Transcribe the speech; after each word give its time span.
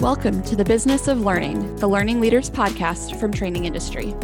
Welcome 0.00 0.42
to 0.44 0.56
the 0.56 0.64
Business 0.64 1.08
of 1.08 1.20
Learning, 1.20 1.76
the 1.76 1.86
Learning 1.86 2.22
Leaders 2.22 2.48
podcast 2.48 3.20
from 3.20 3.34
Training 3.34 3.66
Industry. 3.66 4.14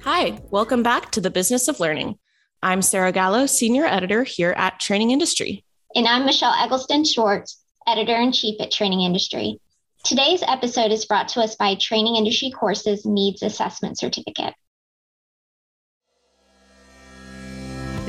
Hi, 0.00 0.40
welcome 0.50 0.82
back 0.82 1.12
to 1.12 1.20
the 1.20 1.30
Business 1.30 1.68
of 1.68 1.78
Learning. 1.78 2.18
I'm 2.64 2.82
Sarah 2.82 3.12
Gallo, 3.12 3.46
Senior 3.46 3.84
Editor 3.84 4.24
here 4.24 4.54
at 4.56 4.80
Training 4.80 5.12
Industry. 5.12 5.64
And 5.94 6.08
I'm 6.08 6.26
Michelle 6.26 6.56
Eggleston 6.60 7.04
Schwartz, 7.04 7.62
Editor 7.86 8.16
in 8.16 8.32
Chief 8.32 8.60
at 8.60 8.72
Training 8.72 9.02
Industry. 9.02 9.60
Today's 10.02 10.42
episode 10.48 10.90
is 10.90 11.04
brought 11.04 11.28
to 11.28 11.42
us 11.42 11.54
by 11.54 11.76
Training 11.76 12.16
Industry 12.16 12.50
Courses 12.50 13.06
Needs 13.06 13.44
Assessment 13.44 14.00
Certificate. 14.00 14.54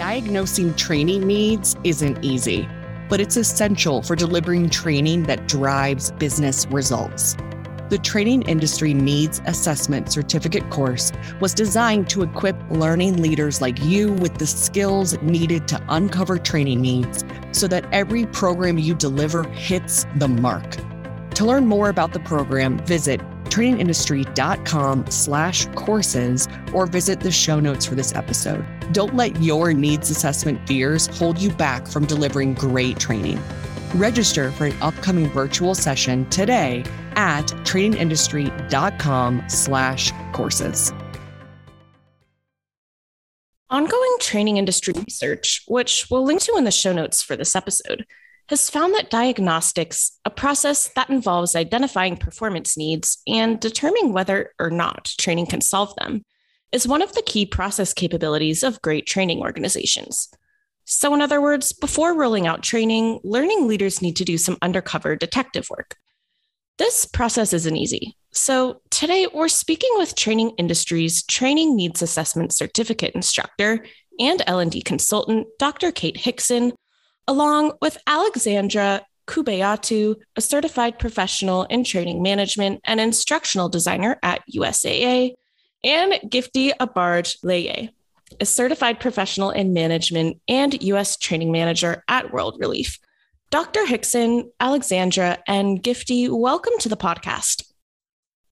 Diagnosing 0.03 0.73
training 0.73 1.25
needs 1.25 1.77
isn't 1.85 2.25
easy, 2.25 2.67
but 3.07 3.21
it's 3.21 3.37
essential 3.37 4.01
for 4.01 4.17
delivering 4.17 4.69
training 4.69 5.23
that 5.23 5.47
drives 5.47 6.11
business 6.11 6.65
results. 6.65 7.37
The 7.87 7.99
Training 8.03 8.41
Industry 8.41 8.93
Needs 8.93 9.41
Assessment 9.45 10.11
Certificate 10.11 10.69
course 10.69 11.13
was 11.39 11.53
designed 11.53 12.09
to 12.09 12.21
equip 12.21 12.57
learning 12.69 13.21
leaders 13.21 13.61
like 13.61 13.81
you 13.81 14.11
with 14.11 14.37
the 14.39 14.45
skills 14.45 15.17
needed 15.21 15.69
to 15.69 15.81
uncover 15.87 16.37
training 16.37 16.81
needs 16.81 17.23
so 17.53 17.69
that 17.69 17.87
every 17.93 18.25
program 18.25 18.77
you 18.77 18.95
deliver 18.95 19.43
hits 19.51 20.05
the 20.17 20.27
mark. 20.27 20.69
To 21.35 21.45
learn 21.45 21.65
more 21.65 21.87
about 21.87 22.11
the 22.11 22.19
program, 22.19 22.77
visit 22.79 23.21
trainingindustry.com 23.53 25.05
slash 25.09 25.65
courses 25.75 26.47
or 26.73 26.87
visit 26.87 27.19
the 27.19 27.31
show 27.31 27.59
notes 27.59 27.85
for 27.85 27.95
this 27.95 28.15
episode. 28.15 28.65
Don't 28.91 29.15
let 29.15 29.39
your 29.41 29.73
needs 29.73 30.09
assessment 30.09 30.65
fears 30.67 31.07
hold 31.17 31.39
you 31.39 31.51
back 31.51 31.87
from 31.87 32.05
delivering 32.05 32.55
great 32.55 32.99
training. 32.99 33.39
Register 33.93 34.51
for 34.51 34.65
an 34.65 34.75
upcoming 34.81 35.29
virtual 35.29 35.75
session 35.75 36.27
today 36.31 36.83
at 37.15 37.43
trainingindustry.com 37.43 39.43
slash 39.47 40.11
courses. 40.31 40.91
Ongoing 43.69 44.17
training 44.19 44.57
industry 44.57 44.93
research, 44.95 45.63
which 45.67 46.07
we'll 46.09 46.23
link 46.23 46.41
to 46.41 46.55
in 46.57 46.63
the 46.63 46.71
show 46.71 46.93
notes 46.93 47.23
for 47.23 47.35
this 47.35 47.55
episode, 47.55 48.05
has 48.49 48.69
found 48.69 48.93
that 48.93 49.09
diagnostics, 49.09 50.19
a 50.25 50.29
process 50.29 50.89
that 50.95 51.09
involves 51.09 51.55
identifying 51.55 52.17
performance 52.17 52.77
needs 52.77 53.21
and 53.27 53.59
determining 53.59 54.13
whether 54.13 54.53
or 54.59 54.69
not 54.69 55.13
training 55.17 55.45
can 55.45 55.61
solve 55.61 55.95
them, 55.95 56.23
is 56.71 56.87
one 56.87 57.01
of 57.01 57.13
the 57.13 57.21
key 57.21 57.45
process 57.45 57.93
capabilities 57.93 58.63
of 58.63 58.81
great 58.81 59.05
training 59.05 59.39
organizations. 59.39 60.29
So, 60.85 61.13
in 61.13 61.21
other 61.21 61.41
words, 61.41 61.71
before 61.71 62.13
rolling 62.13 62.45
out 62.45 62.61
training, 62.61 63.21
learning 63.23 63.67
leaders 63.67 64.01
need 64.01 64.17
to 64.17 64.25
do 64.25 64.37
some 64.37 64.57
undercover 64.61 65.15
detective 65.15 65.67
work. 65.69 65.95
This 66.77 67.05
process 67.05 67.53
isn't 67.53 67.77
easy. 67.77 68.17
So, 68.31 68.81
today 68.89 69.27
we're 69.33 69.47
speaking 69.47 69.91
with 69.95 70.15
Training 70.15 70.51
Industries 70.57 71.23
Training 71.23 71.77
Needs 71.77 72.01
Assessment 72.01 72.51
Certificate 72.51 73.15
instructor 73.15 73.85
and 74.19 74.41
L&D 74.45 74.81
consultant, 74.81 75.47
Dr. 75.57 75.91
Kate 75.91 76.17
Hixson, 76.17 76.73
along 77.27 77.73
with 77.81 77.97
Alexandra 78.07 79.01
Kubebatu, 79.27 80.15
a 80.35 80.41
certified 80.41 80.99
professional 80.99 81.63
in 81.63 81.83
training 81.83 82.21
management 82.21 82.81
and 82.83 82.99
instructional 82.99 83.69
designer 83.69 84.19
at 84.21 84.41
USAA, 84.53 85.33
and 85.83 86.13
Gifty 86.29 86.71
Abagre-Laryea, 86.79 87.89
a 88.39 88.45
certified 88.45 88.99
professional 88.99 89.51
in 89.51 89.73
management 89.73 90.39
and 90.47 90.81
US 90.83 91.17
training 91.17 91.51
manager 91.51 92.03
at 92.07 92.33
World 92.33 92.57
Relief. 92.59 92.99
Dr. 93.49 93.81
Hixson, 93.85 94.49
Alexandra, 94.59 95.37
and 95.47 95.81
Gifty, 95.81 96.27
welcome 96.29 96.73
to 96.79 96.89
the 96.89 96.97
podcast. 96.97 97.63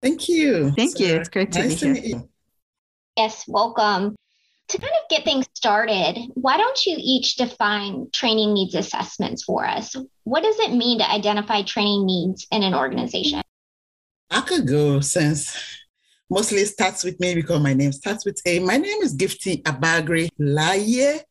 Thank 0.01 0.29
you. 0.29 0.71
Thank 0.71 0.99
you. 0.99 1.15
It's 1.15 1.29
great 1.29 1.51
to 1.53 1.59
nice 1.59 1.79
be 1.81 1.85
here. 1.87 1.95
To 1.95 2.01
meet 2.01 2.09
you. 2.09 2.29
Yes, 3.17 3.45
welcome. 3.47 4.15
To 4.69 4.79
kind 4.79 4.93
of 5.03 5.09
get 5.09 5.23
things 5.23 5.45
started, 5.53 6.17
why 6.33 6.57
don't 6.57 6.85
you 6.85 6.97
each 6.99 7.35
define 7.35 8.07
training 8.11 8.53
needs 8.53 8.73
assessments 8.73 9.43
for 9.43 9.65
us? 9.65 9.95
What 10.23 10.41
does 10.41 10.57
it 10.59 10.73
mean 10.73 10.99
to 10.99 11.09
identify 11.09 11.61
training 11.61 12.05
needs 12.05 12.47
in 12.51 12.63
an 12.63 12.73
organization? 12.73 13.41
I 14.31 14.41
could 14.41 14.67
go 14.67 15.01
since 15.01 15.55
mostly 16.29 16.65
starts 16.65 17.03
with 17.03 17.19
me 17.19 17.35
because 17.35 17.61
my 17.61 17.73
name 17.73 17.91
starts 17.91 18.25
with 18.25 18.41
A. 18.45 18.59
My 18.59 18.77
name 18.77 19.01
is 19.01 19.15
Gifty 19.15 19.61
Abagri 19.63 20.29
Laye. 20.39 21.21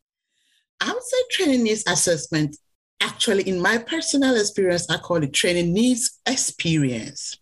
I 0.81 0.93
would 0.93 1.03
say 1.03 1.17
training 1.31 1.65
needs 1.65 1.85
assessment. 1.89 2.57
Actually, 3.01 3.43
in 3.49 3.61
my 3.61 3.79
personal 3.79 4.37
experience, 4.37 4.89
I 4.89 4.99
call 4.99 5.23
it 5.23 5.33
training 5.33 5.73
needs 5.73 6.21
experience 6.25 7.39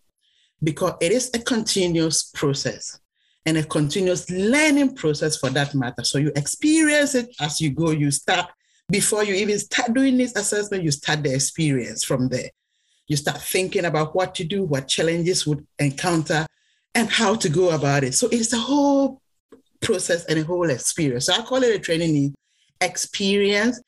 because 0.63 0.93
it 1.01 1.11
is 1.11 1.29
a 1.33 1.39
continuous 1.39 2.23
process 2.33 2.99
and 3.45 3.57
a 3.57 3.63
continuous 3.63 4.29
learning 4.29 4.95
process 4.95 5.37
for 5.37 5.49
that 5.49 5.75
matter. 5.75 6.03
So 6.03 6.17
you 6.17 6.31
experience 6.35 7.15
it 7.15 7.33
as 7.39 7.59
you 7.59 7.71
go, 7.71 7.91
you 7.91 8.11
start 8.11 8.49
before 8.89 9.23
you 9.23 9.33
even 9.35 9.59
start 9.59 9.93
doing 9.93 10.17
this 10.17 10.35
assessment, 10.35 10.83
you 10.83 10.91
start 10.91 11.23
the 11.23 11.33
experience 11.33 12.03
from 12.03 12.29
there. 12.29 12.49
You 13.07 13.17
start 13.17 13.41
thinking 13.41 13.85
about 13.85 14.15
what 14.15 14.35
to 14.35 14.43
do, 14.43 14.63
what 14.63 14.87
challenges 14.87 15.45
would 15.47 15.65
encounter, 15.79 16.45
and 16.95 17.09
how 17.09 17.35
to 17.35 17.49
go 17.49 17.71
about 17.71 18.03
it. 18.03 18.13
So 18.13 18.27
it's 18.31 18.53
a 18.53 18.57
whole 18.57 19.21
process 19.81 20.25
and 20.25 20.39
a 20.39 20.43
whole 20.43 20.69
experience. 20.69 21.25
So 21.25 21.33
I 21.33 21.41
call 21.41 21.63
it 21.63 21.75
a 21.75 21.79
training 21.79 22.33
experience 22.81 23.81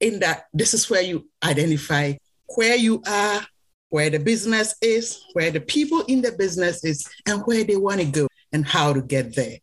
in 0.00 0.20
that 0.20 0.46
this 0.52 0.74
is 0.74 0.90
where 0.90 1.02
you 1.02 1.28
identify 1.42 2.14
where 2.56 2.76
you 2.76 3.02
are, 3.06 3.46
where 3.88 4.10
the 4.10 4.18
business 4.18 4.74
is, 4.82 5.22
where 5.32 5.50
the 5.50 5.60
people 5.60 6.00
in 6.08 6.20
the 6.20 6.32
business 6.32 6.84
is, 6.84 7.08
and 7.26 7.42
where 7.46 7.64
they 7.64 7.76
want 7.76 8.00
to 8.00 8.06
go 8.06 8.26
and 8.54 8.64
how 8.64 8.92
to 8.92 9.02
get 9.02 9.34
there. 9.34 9.58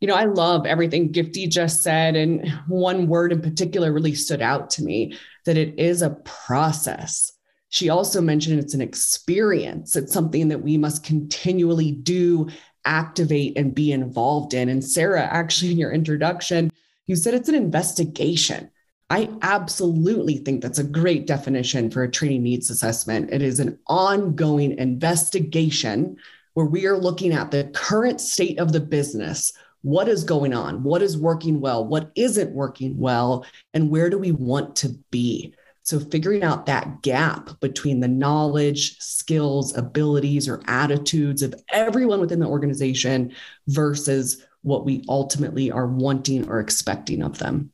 You 0.00 0.06
know, 0.06 0.14
I 0.14 0.26
love 0.26 0.66
everything 0.66 1.10
Gifty 1.10 1.48
just 1.48 1.82
said. 1.82 2.14
And 2.14 2.48
one 2.68 3.08
word 3.08 3.32
in 3.32 3.40
particular 3.40 3.92
really 3.92 4.14
stood 4.14 4.42
out 4.42 4.70
to 4.70 4.84
me 4.84 5.18
that 5.44 5.56
it 5.56 5.76
is 5.78 6.02
a 6.02 6.10
process. 6.10 7.32
She 7.70 7.88
also 7.88 8.20
mentioned 8.20 8.60
it's 8.60 8.74
an 8.74 8.80
experience, 8.80 9.96
it's 9.96 10.12
something 10.12 10.48
that 10.48 10.62
we 10.62 10.78
must 10.78 11.04
continually 11.04 11.92
do, 11.92 12.48
activate, 12.84 13.58
and 13.58 13.74
be 13.74 13.92
involved 13.92 14.54
in. 14.54 14.68
And 14.68 14.84
Sarah, 14.84 15.28
actually, 15.30 15.72
in 15.72 15.78
your 15.78 15.92
introduction, 15.92 16.70
you 17.06 17.16
said 17.16 17.34
it's 17.34 17.48
an 17.48 17.54
investigation. 17.54 18.70
I 19.10 19.30
absolutely 19.42 20.36
think 20.38 20.62
that's 20.62 20.78
a 20.78 20.84
great 20.84 21.26
definition 21.26 21.90
for 21.90 22.02
a 22.02 22.10
training 22.10 22.42
needs 22.42 22.70
assessment. 22.70 23.30
It 23.32 23.42
is 23.42 23.58
an 23.58 23.78
ongoing 23.86 24.78
investigation 24.78 26.18
where 26.58 26.66
we 26.66 26.88
are 26.88 26.98
looking 26.98 27.32
at 27.32 27.52
the 27.52 27.70
current 27.72 28.20
state 28.20 28.58
of 28.58 28.72
the 28.72 28.80
business. 28.80 29.52
What 29.82 30.08
is 30.08 30.24
going 30.24 30.52
on? 30.52 30.82
What 30.82 31.02
is 31.02 31.16
working 31.16 31.60
well? 31.60 31.86
What 31.86 32.10
isn't 32.16 32.52
working 32.52 32.98
well? 32.98 33.46
And 33.74 33.92
where 33.92 34.10
do 34.10 34.18
we 34.18 34.32
want 34.32 34.74
to 34.78 34.88
be? 35.12 35.54
So, 35.84 36.00
figuring 36.00 36.42
out 36.42 36.66
that 36.66 37.02
gap 37.02 37.60
between 37.60 38.00
the 38.00 38.08
knowledge, 38.08 38.98
skills, 38.98 39.76
abilities, 39.76 40.48
or 40.48 40.60
attitudes 40.66 41.42
of 41.42 41.54
everyone 41.70 42.18
within 42.18 42.40
the 42.40 42.48
organization 42.48 43.36
versus 43.68 44.44
what 44.62 44.84
we 44.84 45.04
ultimately 45.08 45.70
are 45.70 45.86
wanting 45.86 46.48
or 46.48 46.58
expecting 46.58 47.22
of 47.22 47.38
them. 47.38 47.70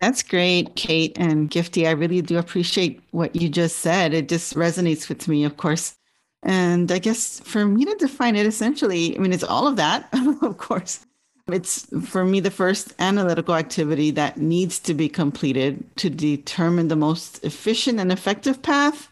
That's 0.00 0.22
great, 0.22 0.74
Kate 0.74 1.18
and 1.18 1.50
Gifty. 1.50 1.86
I 1.86 1.90
really 1.90 2.22
do 2.22 2.38
appreciate 2.38 3.02
what 3.10 3.36
you 3.36 3.50
just 3.50 3.80
said. 3.80 4.14
It 4.14 4.30
just 4.30 4.54
resonates 4.54 5.10
with 5.10 5.28
me, 5.28 5.44
of 5.44 5.58
course. 5.58 5.96
And 6.42 6.92
I 6.92 6.98
guess 6.98 7.40
for 7.40 7.66
me 7.66 7.84
to 7.84 7.94
define 7.96 8.36
it 8.36 8.46
essentially, 8.46 9.16
I 9.16 9.20
mean, 9.20 9.32
it's 9.32 9.42
all 9.42 9.66
of 9.66 9.76
that, 9.76 10.08
of 10.42 10.58
course. 10.58 11.04
It's 11.48 11.86
for 12.08 12.24
me 12.24 12.40
the 12.40 12.50
first 12.50 12.92
analytical 12.98 13.54
activity 13.54 14.10
that 14.12 14.36
needs 14.38 14.80
to 14.80 14.94
be 14.94 15.08
completed 15.08 15.84
to 15.98 16.10
determine 16.10 16.88
the 16.88 16.96
most 16.96 17.44
efficient 17.44 18.00
and 18.00 18.10
effective 18.10 18.62
path 18.62 19.10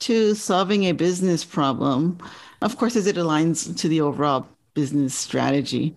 to 0.00 0.34
solving 0.34 0.84
a 0.84 0.92
business 0.92 1.44
problem. 1.44 2.18
Of 2.60 2.76
course, 2.76 2.94
as 2.94 3.06
it 3.06 3.16
aligns 3.16 3.74
to 3.78 3.88
the 3.88 4.02
overall 4.02 4.46
business 4.74 5.14
strategy. 5.14 5.94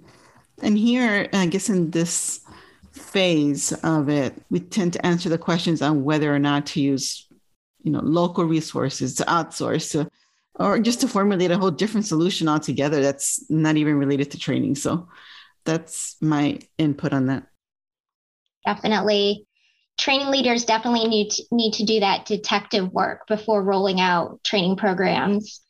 And 0.62 0.78
here, 0.78 1.28
I 1.34 1.48
guess 1.48 1.70
in 1.70 1.92
this 1.92 2.42
phase 2.92 3.74
of 3.84 4.10
it, 4.10 4.34
we 4.50 4.62
tend 4.62 4.94
to 4.94 5.06
answer 5.06 5.28
the 5.28 5.38
questions 5.38 5.82
on 5.82 6.04
whether 6.04 6.34
or 6.34 6.40
not 6.40 6.66
to 6.68 6.82
use, 6.82 7.28
you 7.84 7.92
know, 7.92 8.00
local 8.02 8.46
resources 8.46 9.16
to 9.16 9.24
outsource 9.26 9.92
to, 9.92 10.10
or 10.56 10.80
just 10.80 11.02
to 11.02 11.08
formulate 11.08 11.52
a 11.52 11.58
whole 11.58 11.72
different 11.72 12.06
solution 12.06 12.48
altogether 12.48 13.02
that's 13.02 13.50
not 13.50 13.78
even 13.78 13.96
related 13.96 14.32
to 14.32 14.40
training. 14.40 14.76
So 14.76 15.10
that's 15.66 16.16
my 16.22 16.60
input 16.78 17.14
on 17.14 17.28
that. 17.28 17.48
Definitely. 18.66 19.46
Training 19.98 20.28
leaders 20.28 20.66
definitely 20.66 21.08
need 21.08 21.30
to, 21.32 21.44
need 21.52 21.74
to 21.74 21.86
do 21.86 22.00
that 22.02 22.26
detective 22.26 22.92
work 22.92 23.28
before 23.28 23.64
rolling 23.64 24.00
out 24.00 24.44
training 24.44 24.76
programs. 24.76 25.62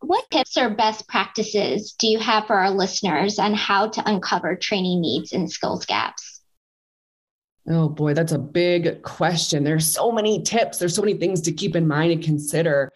What 0.00 0.24
tips 0.30 0.56
or 0.56 0.70
best 0.70 1.08
practices 1.08 1.94
do 1.98 2.06
you 2.06 2.18
have 2.18 2.46
for 2.46 2.56
our 2.56 2.70
listeners 2.70 3.38
on 3.38 3.54
how 3.54 3.88
to 3.88 4.08
uncover 4.08 4.56
training 4.56 5.00
needs 5.00 5.32
and 5.32 5.50
skills 5.50 5.86
gaps? 5.86 6.42
Oh 7.68 7.88
boy, 7.88 8.12
that's 8.12 8.32
a 8.32 8.38
big 8.38 9.02
question. 9.02 9.64
There's 9.64 9.90
so 9.90 10.12
many 10.12 10.42
tips, 10.42 10.78
there's 10.78 10.94
so 10.94 11.00
many 11.00 11.14
things 11.14 11.40
to 11.42 11.52
keep 11.52 11.74
in 11.74 11.88
mind 11.88 12.12
and 12.12 12.22
consider. 12.22 12.92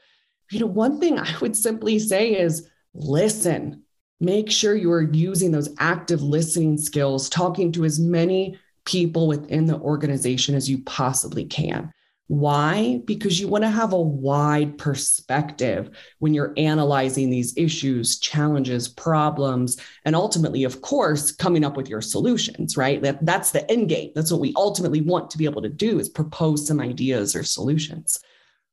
You 0.50 0.60
know, 0.60 0.66
one 0.66 0.98
thing 1.00 1.18
I 1.18 1.36
would 1.40 1.56
simply 1.56 1.98
say 1.98 2.32
is 2.32 2.68
listen. 2.94 3.82
Make 4.20 4.50
sure 4.50 4.74
you 4.74 4.90
are 4.90 5.02
using 5.02 5.52
those 5.52 5.72
active 5.78 6.22
listening 6.22 6.76
skills, 6.76 7.28
talking 7.28 7.70
to 7.72 7.84
as 7.84 8.00
many 8.00 8.58
people 8.84 9.28
within 9.28 9.66
the 9.66 9.78
organization 9.78 10.54
as 10.54 10.68
you 10.68 10.82
possibly 10.82 11.44
can. 11.44 11.92
Why? 12.28 13.00
Because 13.06 13.40
you 13.40 13.48
want 13.48 13.64
to 13.64 13.70
have 13.70 13.94
a 13.94 14.00
wide 14.00 14.76
perspective 14.76 15.90
when 16.18 16.34
you're 16.34 16.52
analyzing 16.58 17.30
these 17.30 17.56
issues, 17.56 18.18
challenges, 18.18 18.86
problems, 18.86 19.78
and 20.04 20.14
ultimately, 20.14 20.64
of 20.64 20.82
course, 20.82 21.32
coming 21.32 21.64
up 21.64 21.76
with 21.76 21.88
your 21.88 22.02
solutions, 22.02 22.76
right? 22.76 23.00
That, 23.02 23.24
that's 23.24 23.52
the 23.52 23.70
end 23.70 23.88
game. 23.88 24.12
That's 24.14 24.30
what 24.30 24.42
we 24.42 24.52
ultimately 24.56 25.00
want 25.00 25.30
to 25.30 25.38
be 25.38 25.46
able 25.46 25.62
to 25.62 25.70
do 25.70 25.98
is 25.98 26.10
propose 26.10 26.66
some 26.66 26.80
ideas 26.80 27.34
or 27.34 27.44
solutions. 27.44 28.20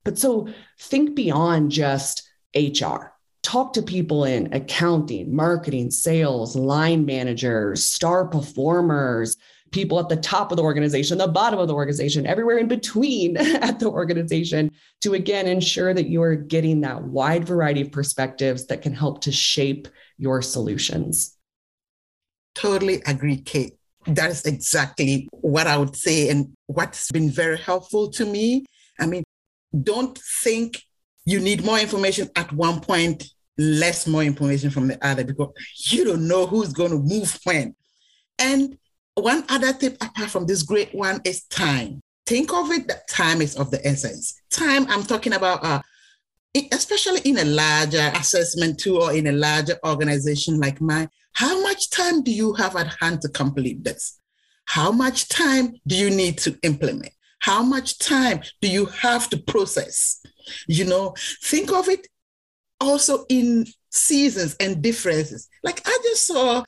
But 0.05 0.17
so 0.17 0.47
think 0.79 1.15
beyond 1.15 1.71
just 1.71 2.29
HR. 2.55 3.11
Talk 3.43 3.73
to 3.73 3.81
people 3.81 4.23
in 4.23 4.53
accounting, 4.53 5.35
marketing, 5.35 5.91
sales, 5.91 6.55
line 6.55 7.05
managers, 7.05 7.83
star 7.83 8.25
performers, 8.25 9.35
people 9.71 9.99
at 9.99 10.07
the 10.07 10.15
top 10.15 10.51
of 10.51 10.57
the 10.57 10.63
organization, 10.63 11.17
the 11.17 11.27
bottom 11.27 11.59
of 11.59 11.67
the 11.67 11.73
organization, 11.73 12.25
everywhere 12.25 12.57
in 12.57 12.67
between 12.67 13.35
at 13.37 13.79
the 13.79 13.89
organization 13.89 14.71
to 15.01 15.15
again 15.15 15.47
ensure 15.47 15.93
that 15.93 16.07
you 16.07 16.21
are 16.21 16.35
getting 16.35 16.81
that 16.81 17.03
wide 17.03 17.45
variety 17.45 17.81
of 17.81 17.91
perspectives 17.91 18.67
that 18.67 18.81
can 18.81 18.93
help 18.93 19.21
to 19.21 19.31
shape 19.31 19.87
your 20.17 20.41
solutions. 20.41 21.35
Totally 22.55 23.01
agree, 23.05 23.37
Kate. 23.37 23.73
That 24.07 24.31
is 24.31 24.45
exactly 24.45 25.27
what 25.31 25.67
I 25.67 25.77
would 25.77 25.95
say 25.95 26.29
and 26.29 26.53
what's 26.67 27.11
been 27.11 27.29
very 27.29 27.57
helpful 27.57 28.09
to 28.11 28.25
me. 28.25 28.65
I 28.97 29.07
mean, 29.07 29.24
don't 29.83 30.17
think 30.43 30.81
you 31.25 31.39
need 31.39 31.63
more 31.63 31.79
information 31.79 32.29
at 32.35 32.51
one 32.53 32.79
point, 32.81 33.25
less 33.57 34.07
more 34.07 34.23
information 34.23 34.69
from 34.69 34.87
the 34.87 35.05
other 35.05 35.23
because 35.23 35.49
you 35.91 36.05
don't 36.05 36.27
know 36.27 36.45
who's 36.45 36.73
going 36.73 36.91
to 36.91 36.99
move 36.99 37.37
when. 37.43 37.75
And 38.37 38.77
one 39.15 39.43
other 39.49 39.73
tip 39.73 39.95
apart 40.01 40.29
from 40.29 40.45
this 40.45 40.63
great 40.63 40.93
one 40.93 41.21
is 41.23 41.43
time. 41.43 42.01
Think 42.25 42.53
of 42.53 42.71
it 42.71 42.87
that 42.87 43.07
time 43.07 43.41
is 43.41 43.55
of 43.55 43.71
the 43.71 43.85
essence. 43.85 44.41
Time, 44.49 44.85
I'm 44.89 45.03
talking 45.03 45.33
about, 45.33 45.63
uh, 45.63 45.81
especially 46.71 47.21
in 47.23 47.37
a 47.37 47.45
larger 47.45 48.11
assessment 48.15 48.79
tool 48.79 49.03
or 49.03 49.13
in 49.13 49.27
a 49.27 49.31
larger 49.31 49.77
organization 49.85 50.59
like 50.59 50.81
mine. 50.81 51.09
How 51.33 51.61
much 51.61 51.89
time 51.89 52.23
do 52.23 52.31
you 52.31 52.53
have 52.53 52.75
at 52.75 52.95
hand 52.99 53.21
to 53.21 53.29
complete 53.29 53.83
this? 53.83 54.19
How 54.65 54.91
much 54.91 55.29
time 55.29 55.75
do 55.85 55.95
you 55.95 56.09
need 56.09 56.37
to 56.39 56.57
implement? 56.63 57.11
How 57.45 57.61
much 57.61 57.99
time 57.99 58.41
do 58.59 58.67
you 58.67 58.87
have 58.87 59.29
to 59.29 59.37
process? 59.37 60.19
You 60.67 60.85
know, 60.85 61.13
think 61.43 61.71
of 61.71 61.87
it 61.87 62.07
also 62.81 63.27
in 63.29 63.67
seasons 63.91 64.55
and 64.59 64.81
differences. 64.81 65.47
Like 65.63 65.79
I 65.85 65.95
just 66.01 66.25
saw 66.25 66.63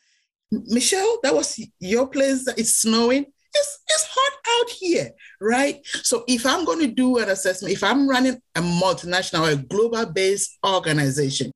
Michelle, 0.52 1.18
that 1.24 1.34
was 1.34 1.60
your 1.80 2.08
place 2.08 2.46
that 2.46 2.60
is 2.60 2.78
snowing. 2.78 3.26
It's, 3.56 3.80
it's 3.88 4.08
hot 4.08 4.34
out 4.48 4.70
here, 4.70 5.10
right? 5.42 5.84
So 6.04 6.24
if 6.28 6.46
I'm 6.46 6.64
going 6.64 6.82
to 6.82 6.94
do 6.94 7.18
an 7.18 7.30
assessment, 7.30 7.74
if 7.74 7.84
I'm 7.84 8.08
running 8.08 8.40
a 8.56 8.62
multinational 8.62 9.52
a 9.52 9.56
global 9.56 10.06
based 10.06 10.60
organization, 10.64 11.52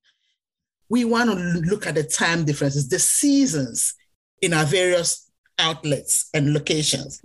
we 0.90 1.06
want 1.06 1.30
to 1.30 1.36
look 1.36 1.86
at 1.86 1.94
the 1.94 2.04
time 2.04 2.44
differences, 2.44 2.90
the 2.90 2.98
seasons 2.98 3.94
in 4.42 4.52
our 4.52 4.66
various 4.66 5.30
outlets 5.60 6.28
and 6.34 6.56
locations, 6.56 7.22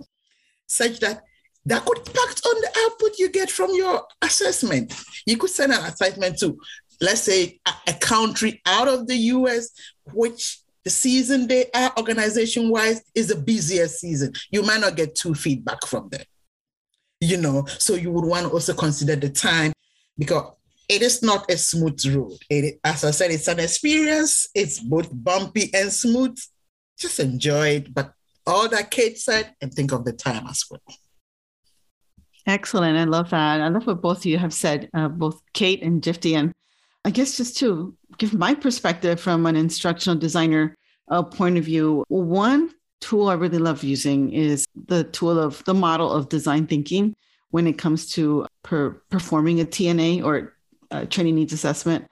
such 0.67 0.99
that 0.99 1.23
that 1.67 1.85
could 1.85 1.97
impact 1.97 2.41
on 2.45 2.61
the 2.61 2.71
output 2.85 3.19
you 3.19 3.29
get 3.29 3.51
from 3.51 3.71
your 3.73 4.03
assessment. 4.21 4.93
You 5.25 5.37
could 5.37 5.49
send 5.49 5.73
an 5.73 5.83
assessment 5.83 6.39
to, 6.39 6.57
let's 7.01 7.21
say, 7.21 7.59
a, 7.65 7.71
a 7.87 7.93
country 7.93 8.61
out 8.65 8.87
of 8.87 9.05
the 9.07 9.15
US, 9.15 9.71
which 10.13 10.59
the 10.85 10.89
season 10.89 11.47
they 11.47 11.69
are 11.75 11.91
organization 11.97 12.69
wise 12.69 13.01
is 13.13 13.27
the 13.27 13.35
busiest 13.35 13.99
season. 13.99 14.31
You 14.49 14.63
might 14.63 14.79
not 14.79 14.95
get 14.95 15.15
two 15.15 15.33
feedback 15.33 15.85
from 15.85 16.07
them. 16.07 16.23
You 17.19 17.35
know, 17.37 17.65
so 17.65 17.95
you 17.95 18.11
would 18.11 18.25
want 18.25 18.45
to 18.45 18.51
also 18.51 18.73
consider 18.73 19.17
the 19.17 19.29
time 19.29 19.73
because 20.17 20.53
it 20.87 21.01
is 21.01 21.21
not 21.21 21.51
a 21.51 21.57
smooth 21.57 21.99
road. 22.15 22.37
It, 22.49 22.79
as 22.85 23.03
I 23.03 23.11
said, 23.11 23.31
it's 23.31 23.49
an 23.49 23.59
experience. 23.59 24.47
It's 24.55 24.79
both 24.79 25.09
bumpy 25.11 25.69
and 25.73 25.91
smooth. 25.91 26.39
Just 26.97 27.19
enjoy 27.19 27.67
it. 27.69 27.93
But 27.93 28.13
all 28.45 28.69
that 28.69 28.89
Kate 28.89 29.17
said, 29.17 29.53
and 29.59 29.73
think 29.73 29.91
of 29.91 30.05
the 30.05 30.13
time 30.13 30.47
as 30.47 30.63
well. 30.71 30.79
Excellent. 32.47 32.97
I 32.97 33.03
love 33.03 33.29
that. 33.31 33.59
I 33.61 33.67
love 33.67 33.85
what 33.85 34.01
both 34.01 34.19
of 34.19 34.25
you 34.25 34.37
have 34.37 34.53
said, 34.53 34.89
uh, 34.93 35.09
both 35.09 35.41
Kate 35.53 35.83
and 35.83 36.01
Gifty. 36.01 36.33
And 36.33 36.53
I 37.03 37.09
guess 37.09 37.35
just 37.35 37.57
to 37.57 37.93
give 38.17 38.33
my 38.33 38.55
perspective 38.55 39.19
from 39.19 39.45
an 39.45 39.57
instructional 39.57 40.17
designer 40.17 40.73
uh, 41.09 41.23
point 41.23 41.57
of 41.57 41.65
view, 41.65 42.05
one 42.07 42.71
tool 43.01 43.27
I 43.27 43.33
really 43.33 43.57
love 43.57 43.83
using 43.83 44.31
is 44.31 44.65
the 44.87 45.03
tool 45.03 45.37
of 45.37 45.63
the 45.65 45.73
model 45.73 46.09
of 46.11 46.29
design 46.29 46.67
thinking 46.67 47.13
when 47.51 47.67
it 47.67 47.77
comes 47.77 48.09
to 48.13 48.47
per, 48.63 48.91
performing 49.09 49.59
a 49.59 49.65
TNA 49.65 50.23
or 50.23 50.53
a 50.89 51.05
training 51.05 51.35
needs 51.35 51.53
assessment. 51.53 52.07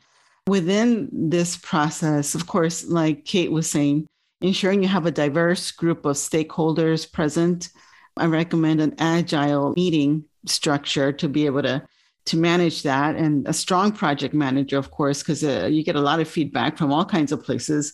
Within 0.48 1.10
this 1.12 1.58
process, 1.58 2.36
of 2.36 2.46
course, 2.46 2.86
like 2.86 3.26
Kate 3.26 3.52
was 3.52 3.70
saying, 3.70 4.06
ensuring 4.42 4.84
you 4.84 4.90
have 4.90 5.06
a 5.06 5.12
diverse 5.12 5.72
group 5.72 6.06
of 6.06 6.18
stakeholders 6.18 7.10
present. 7.10 7.70
I 8.18 8.26
recommend 8.26 8.82
an 8.82 8.96
agile 8.98 9.74
meeting 9.76 10.26
structure 10.46 11.12
to 11.12 11.28
be 11.28 11.46
able 11.46 11.64
to 11.64 11.86
to 12.26 12.38
manage 12.38 12.82
that 12.82 13.16
and 13.16 13.48
a 13.48 13.54
strong 13.54 13.92
project 13.92 14.34
manager 14.34 14.80
of 14.80 14.90
course 14.90 15.22
because 15.22 15.44
uh, 15.44 15.68
you 15.72 15.84
get 15.84 15.96
a 15.96 16.02
lot 16.02 16.20
of 16.20 16.28
feedback 16.28 16.76
from 16.78 16.92
all 16.92 17.06
kinds 17.06 17.32
of 17.32 17.44
places. 17.44 17.94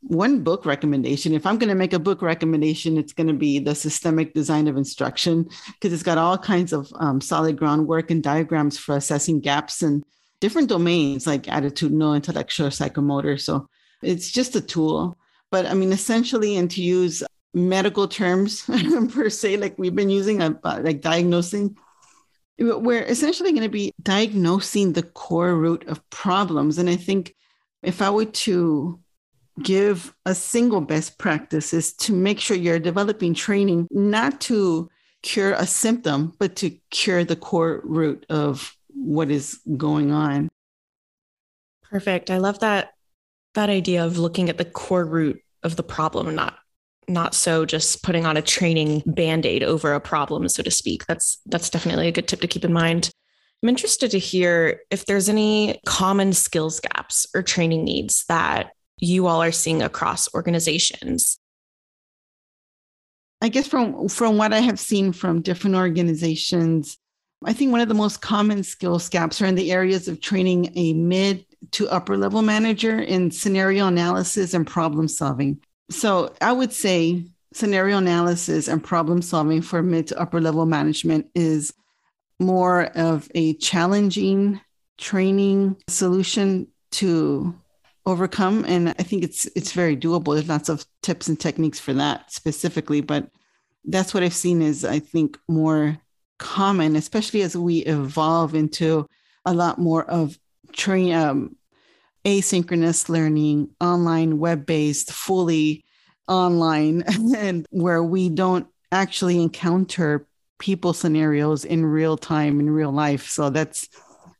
One 0.00 0.42
book 0.44 0.64
recommendation 0.64 1.34
if 1.34 1.44
i'm 1.44 1.58
going 1.58 1.70
to 1.70 1.74
make 1.74 1.92
a 1.92 1.98
book 1.98 2.22
recommendation 2.22 2.96
it's 2.96 3.12
going 3.12 3.26
to 3.26 3.32
be 3.32 3.58
the 3.58 3.74
systemic 3.74 4.32
design 4.32 4.68
of 4.68 4.76
instruction 4.76 5.48
because 5.72 5.92
it's 5.92 6.04
got 6.04 6.18
all 6.18 6.38
kinds 6.38 6.72
of 6.72 6.92
um, 7.00 7.20
solid 7.20 7.56
groundwork 7.56 8.12
and 8.12 8.22
diagrams 8.22 8.78
for 8.78 8.96
assessing 8.96 9.40
gaps 9.40 9.82
in 9.82 10.04
different 10.40 10.68
domains 10.68 11.26
like 11.26 11.42
attitudinal 11.44 12.14
intellectual 12.14 12.68
psychomotor. 12.68 13.40
So 13.40 13.68
it's 14.02 14.30
just 14.30 14.54
a 14.54 14.60
tool 14.60 15.18
but 15.50 15.66
i 15.66 15.74
mean 15.74 15.92
essentially 15.92 16.56
and 16.56 16.70
to 16.70 16.82
use 16.82 17.22
medical 17.58 18.08
terms 18.08 18.62
per 19.12 19.28
se 19.28 19.56
like 19.56 19.78
we've 19.78 19.94
been 19.94 20.10
using 20.10 20.40
uh, 20.40 20.52
like 20.82 21.00
diagnosing 21.00 21.76
we're 22.58 23.04
essentially 23.04 23.52
going 23.52 23.62
to 23.62 23.68
be 23.68 23.94
diagnosing 24.02 24.92
the 24.92 25.02
core 25.02 25.54
root 25.54 25.86
of 25.86 26.08
problems. 26.10 26.78
And 26.78 26.90
I 26.90 26.96
think 26.96 27.34
if 27.82 28.02
I 28.02 28.10
were 28.10 28.24
to 28.24 29.00
give 29.62 30.14
a 30.24 30.34
single 30.34 30.80
best 30.80 31.18
practice 31.18 31.72
is 31.72 31.92
to 31.92 32.12
make 32.12 32.40
sure 32.40 32.56
you're 32.56 32.78
developing 32.78 33.34
training 33.34 33.86
not 33.90 34.40
to 34.42 34.88
cure 35.22 35.52
a 35.52 35.66
symptom, 35.66 36.34
but 36.38 36.56
to 36.56 36.70
cure 36.90 37.24
the 37.24 37.36
core 37.36 37.80
root 37.84 38.26
of 38.28 38.76
what 38.88 39.30
is 39.30 39.60
going 39.76 40.12
on. 40.12 40.48
Perfect. 41.82 42.30
I 42.30 42.38
love 42.38 42.60
that 42.60 42.92
that 43.54 43.70
idea 43.70 44.04
of 44.04 44.18
looking 44.18 44.48
at 44.48 44.58
the 44.58 44.64
core 44.64 45.04
root 45.04 45.40
of 45.62 45.76
the 45.76 45.82
problem, 45.82 46.34
not 46.34 46.58
not 47.08 47.34
so 47.34 47.64
just 47.64 48.02
putting 48.02 48.26
on 48.26 48.36
a 48.36 48.42
training 48.42 49.02
band-aid 49.06 49.62
over 49.62 49.94
a 49.94 50.00
problem 50.00 50.48
so 50.48 50.62
to 50.62 50.70
speak. 50.70 51.06
That's 51.06 51.38
that's 51.46 51.70
definitely 51.70 52.08
a 52.08 52.12
good 52.12 52.28
tip 52.28 52.40
to 52.40 52.48
keep 52.48 52.64
in 52.64 52.72
mind. 52.72 53.10
I'm 53.62 53.68
interested 53.68 54.10
to 54.12 54.18
hear 54.18 54.80
if 54.90 55.06
there's 55.06 55.28
any 55.28 55.80
common 55.84 56.32
skills 56.32 56.80
gaps 56.80 57.26
or 57.34 57.42
training 57.42 57.84
needs 57.84 58.24
that 58.28 58.70
you 58.98 59.26
all 59.26 59.42
are 59.42 59.52
seeing 59.52 59.82
across 59.82 60.32
organizations. 60.34 61.38
I 63.40 63.48
guess 63.48 63.68
from 63.68 64.08
from 64.08 64.36
what 64.36 64.52
i 64.52 64.58
have 64.58 64.80
seen 64.80 65.12
from 65.12 65.42
different 65.42 65.76
organizations 65.76 66.98
i 67.44 67.52
think 67.52 67.70
one 67.70 67.80
of 67.80 67.86
the 67.86 67.94
most 67.94 68.20
common 68.20 68.64
skills 68.64 69.08
gaps 69.08 69.40
are 69.40 69.46
in 69.46 69.54
the 69.54 69.70
areas 69.70 70.08
of 70.08 70.20
training 70.20 70.72
a 70.76 70.92
mid 70.92 71.46
to 71.70 71.88
upper 71.88 72.16
level 72.16 72.42
manager 72.42 72.98
in 72.98 73.30
scenario 73.30 73.86
analysis 73.86 74.54
and 74.54 74.66
problem 74.66 75.06
solving 75.06 75.60
so 75.90 76.34
I 76.40 76.52
would 76.52 76.72
say 76.72 77.24
scenario 77.52 77.98
analysis 77.98 78.68
and 78.68 78.82
problem 78.82 79.22
solving 79.22 79.62
for 79.62 79.82
mid 79.82 80.06
to 80.08 80.20
upper 80.20 80.40
level 80.40 80.66
management 80.66 81.30
is 81.34 81.72
more 82.38 82.84
of 82.96 83.28
a 83.34 83.54
challenging 83.54 84.60
training 84.98 85.76
solution 85.88 86.68
to 86.90 87.54
overcome. 88.06 88.64
And 88.66 88.90
i 88.90 89.02
think 89.02 89.22
it's 89.22 89.46
it's 89.56 89.72
very 89.72 89.96
doable. 89.96 90.34
There's 90.34 90.48
lots 90.48 90.68
of 90.68 90.84
tips 91.02 91.28
and 91.28 91.38
techniques 91.38 91.78
for 91.80 91.92
that 91.94 92.32
specifically 92.32 93.00
but 93.00 93.30
that's 93.84 94.12
what 94.12 94.22
i've 94.22 94.34
seen 94.34 94.60
is 94.60 94.84
i 94.84 94.98
think 94.98 95.38
more 95.48 95.96
common 96.38 96.96
especially 96.96 97.42
as 97.42 97.56
we 97.56 97.78
evolve 97.78 98.54
into 98.54 99.06
a 99.44 99.54
lot 99.54 99.78
more 99.78 100.04
of 100.04 100.38
train 100.72 101.14
um, 101.14 101.56
asynchronous 102.28 103.08
learning, 103.08 103.70
online, 103.80 104.38
web 104.38 104.66
based, 104.66 105.10
fully 105.12 105.84
online, 106.26 107.02
and 107.36 107.66
where 107.70 108.02
we 108.02 108.28
don't 108.28 108.66
actually 108.92 109.40
encounter 109.40 110.26
people 110.58 110.92
scenarios 110.92 111.64
in 111.64 111.86
real 111.86 112.16
time 112.16 112.60
in 112.60 112.68
real 112.70 112.92
life. 112.92 113.28
So 113.28 113.50
that's 113.50 113.88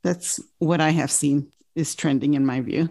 that's 0.02 0.40
what 0.58 0.80
I 0.80 0.90
have 0.90 1.10
seen 1.10 1.50
is 1.74 1.94
trending 1.94 2.34
in 2.34 2.44
my 2.44 2.60
view. 2.60 2.90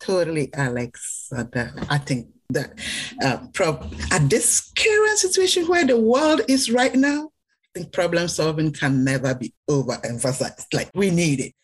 Totally, 0.00 0.52
Alex. 0.54 1.32
I 1.32 1.98
think 1.98 2.28
that 2.50 2.78
uh, 3.24 3.38
prob- 3.52 3.92
at 4.10 4.28
this 4.28 4.70
current 4.76 5.18
situation 5.18 5.66
where 5.66 5.86
the 5.86 5.98
world 5.98 6.42
is 6.46 6.70
right 6.70 6.94
now, 6.94 7.30
I 7.74 7.80
think 7.80 7.92
problem 7.92 8.28
solving 8.28 8.72
can 8.72 9.02
never 9.02 9.34
be 9.34 9.52
overemphasized. 9.68 10.66
Like 10.72 10.90
we 10.94 11.10
need 11.10 11.40
it. 11.40 11.54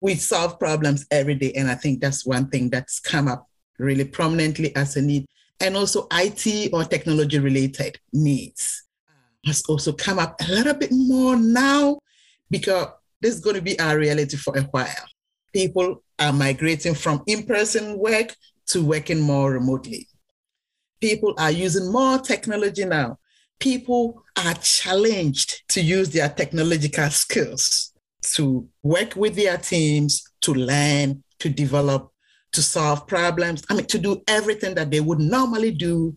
We 0.00 0.14
solve 0.14 0.58
problems 0.58 1.06
every 1.10 1.34
day, 1.34 1.52
and 1.52 1.68
I 1.68 1.74
think 1.74 2.00
that's 2.00 2.24
one 2.24 2.48
thing 2.48 2.70
that's 2.70 3.00
come 3.00 3.28
up 3.28 3.48
really 3.78 4.04
prominently 4.04 4.74
as 4.76 4.96
a 4.96 5.02
need, 5.02 5.26
and 5.60 5.76
also 5.76 6.06
IT 6.12 6.70
or 6.72 6.84
technology 6.84 7.38
related 7.38 7.98
needs 8.12 8.84
uh, 9.08 9.12
has 9.46 9.62
also 9.68 9.92
come 9.92 10.18
up 10.18 10.40
a 10.40 10.50
little 10.50 10.74
bit 10.74 10.90
more 10.92 11.36
now 11.36 11.98
because 12.50 12.88
this 13.20 13.34
is 13.34 13.40
going 13.40 13.56
to 13.56 13.62
be 13.62 13.78
our 13.80 13.98
reality 13.98 14.36
for 14.36 14.56
a 14.56 14.62
while. 14.62 15.08
People 15.52 16.02
are 16.18 16.32
migrating 16.32 16.94
from 16.94 17.22
in 17.26 17.44
person 17.44 17.98
work 17.98 18.34
to 18.66 18.84
working 18.84 19.20
more 19.20 19.52
remotely. 19.52 20.06
People 21.00 21.34
are 21.38 21.50
using 21.50 21.90
more 21.90 22.18
technology 22.18 22.84
now. 22.84 23.18
People 23.58 24.22
are 24.36 24.54
challenged 24.54 25.62
to 25.68 25.80
use 25.80 26.10
their 26.10 26.28
technological 26.28 27.10
skills 27.10 27.92
to 28.22 28.68
work 28.82 29.14
with 29.16 29.36
their 29.36 29.56
teams, 29.56 30.24
to 30.42 30.54
learn, 30.54 31.22
to 31.38 31.48
develop, 31.48 32.10
to 32.52 32.62
solve 32.62 33.06
problems. 33.06 33.64
I 33.70 33.74
mean, 33.74 33.86
to 33.86 33.98
do 33.98 34.22
everything 34.26 34.74
that 34.74 34.90
they 34.90 35.00
would 35.00 35.20
normally 35.20 35.70
do 35.70 36.16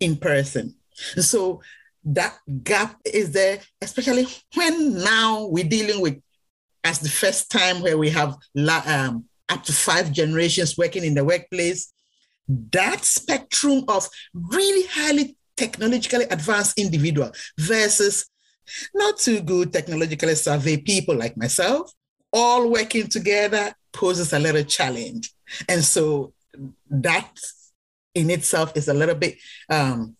in 0.00 0.16
person. 0.16 0.74
So 0.94 1.60
that 2.04 2.38
gap 2.62 2.98
is 3.04 3.32
there, 3.32 3.60
especially 3.82 4.26
when 4.54 4.94
now 4.98 5.46
we're 5.46 5.64
dealing 5.64 6.00
with 6.00 6.20
as 6.84 7.00
the 7.00 7.08
first 7.08 7.50
time 7.50 7.82
where 7.82 7.98
we 7.98 8.10
have 8.10 8.36
um, 8.86 9.24
up 9.48 9.64
to 9.64 9.72
five 9.72 10.12
generations 10.12 10.78
working 10.78 11.04
in 11.04 11.14
the 11.14 11.24
workplace. 11.24 11.92
That 12.48 13.04
spectrum 13.04 13.84
of 13.88 14.08
really 14.32 14.86
highly 14.88 15.36
technologically 15.56 16.26
advanced 16.26 16.78
individual 16.78 17.32
versus 17.58 18.26
not 18.94 19.18
too 19.18 19.40
good 19.40 19.72
technologically 19.72 20.34
savvy 20.34 20.78
people 20.78 21.14
like 21.14 21.36
myself, 21.36 21.92
all 22.32 22.70
working 22.70 23.08
together 23.08 23.72
poses 23.92 24.32
a 24.32 24.38
little 24.38 24.64
challenge. 24.64 25.32
And 25.68 25.82
so 25.82 26.32
that 26.90 27.38
in 28.14 28.30
itself 28.30 28.76
is 28.76 28.88
a 28.88 28.94
little 28.94 29.14
bit 29.14 29.38
um, 29.70 30.16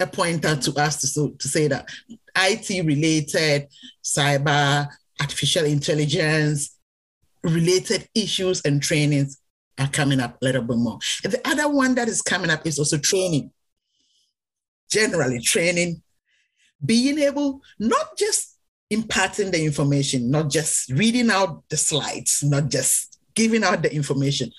a 0.00 0.06
pointer 0.06 0.56
to 0.56 0.80
us 0.80 1.14
to, 1.14 1.34
to 1.38 1.48
say 1.48 1.68
that 1.68 1.88
IT 2.36 2.86
related, 2.86 3.68
cyber, 4.04 4.86
artificial 5.20 5.64
intelligence 5.64 6.78
related 7.42 8.08
issues 8.14 8.60
and 8.64 8.82
trainings 8.82 9.40
are 9.78 9.88
coming 9.88 10.20
up 10.20 10.36
a 10.40 10.44
little 10.44 10.62
bit 10.62 10.76
more. 10.76 10.98
And 11.24 11.32
the 11.32 11.48
other 11.48 11.68
one 11.68 11.94
that 11.94 12.08
is 12.08 12.22
coming 12.22 12.50
up 12.50 12.66
is 12.66 12.78
also 12.78 12.98
training. 12.98 13.52
Generally, 14.90 15.40
training, 15.42 16.02
being 16.84 17.18
able 17.18 17.60
not 17.78 18.16
just 18.16 18.56
imparting 18.90 19.50
the 19.50 19.64
information, 19.64 20.30
not 20.30 20.50
just 20.50 20.90
reading 20.90 21.30
out 21.30 21.62
the 21.68 21.76
slides, 21.76 22.42
not 22.42 22.68
just 22.68 23.18
giving 23.34 23.64
out 23.64 23.82
the 23.82 23.94
information, 23.94 24.50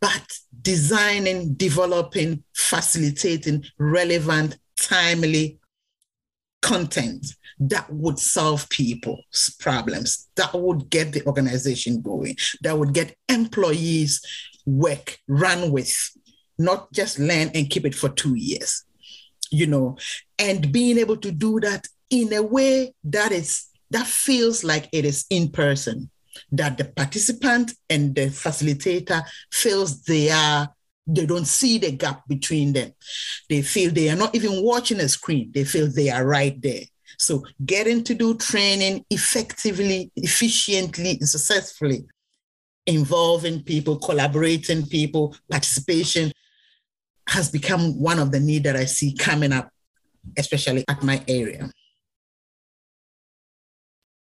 but 0.00 0.38
designing, 0.62 1.54
developing, 1.54 2.42
facilitating 2.54 3.64
relevant, 3.78 4.56
timely 4.80 5.58
content 6.62 7.26
that 7.58 7.86
would 7.92 8.18
solve 8.18 8.68
people's 8.70 9.54
problems, 9.60 10.28
that 10.36 10.52
would 10.54 10.88
get 10.90 11.12
the 11.12 11.24
organization 11.26 12.00
going, 12.00 12.36
that 12.62 12.76
would 12.76 12.92
get 12.94 13.14
employees 13.28 14.20
work, 14.66 15.18
run 15.28 15.70
with, 15.70 16.10
not 16.58 16.90
just 16.92 17.18
learn 17.18 17.50
and 17.54 17.70
keep 17.70 17.84
it 17.84 17.94
for 17.94 18.08
two 18.08 18.34
years, 18.34 18.84
you 19.50 19.66
know, 19.66 19.96
and 20.38 20.72
being 20.72 20.98
able 20.98 21.16
to 21.18 21.32
do 21.32 21.60
that 21.60 21.86
in 22.10 22.32
a 22.32 22.42
way 22.42 22.94
that 23.04 23.32
is 23.32 23.66
that 23.90 24.06
feels 24.06 24.64
like 24.64 24.88
it 24.92 25.04
is 25.04 25.24
in 25.30 25.50
person 25.50 26.10
that 26.50 26.78
the 26.78 26.84
participant 26.84 27.72
and 27.88 28.14
the 28.14 28.26
facilitator 28.26 29.22
feels 29.52 30.02
they 30.02 30.30
are 30.30 30.68
they 31.06 31.26
don't 31.26 31.46
see 31.46 31.76
the 31.78 31.92
gap 31.92 32.26
between 32.26 32.72
them. 32.72 32.90
They 33.50 33.60
feel 33.60 33.90
they 33.90 34.08
are 34.08 34.16
not 34.16 34.34
even 34.34 34.62
watching 34.62 35.00
a 35.00 35.08
screen. 35.08 35.50
They 35.52 35.64
feel 35.64 35.86
they 35.86 36.08
are 36.08 36.26
right 36.26 36.60
there. 36.62 36.80
So 37.18 37.44
getting 37.64 38.02
to 38.04 38.14
do 38.14 38.34
training 38.36 39.04
effectively 39.10 40.10
efficiently 40.16 41.10
and 41.10 41.28
successfully 41.28 42.04
involving 42.86 43.62
people 43.62 43.98
collaborating 43.98 44.86
people 44.86 45.36
participation 45.50 46.32
has 47.28 47.50
become 47.50 47.98
one 48.00 48.18
of 48.18 48.30
the 48.32 48.40
need 48.40 48.64
that 48.64 48.76
i 48.76 48.84
see 48.84 49.14
coming 49.14 49.52
up 49.52 49.70
especially 50.38 50.84
at 50.88 51.02
my 51.02 51.22
area 51.28 51.70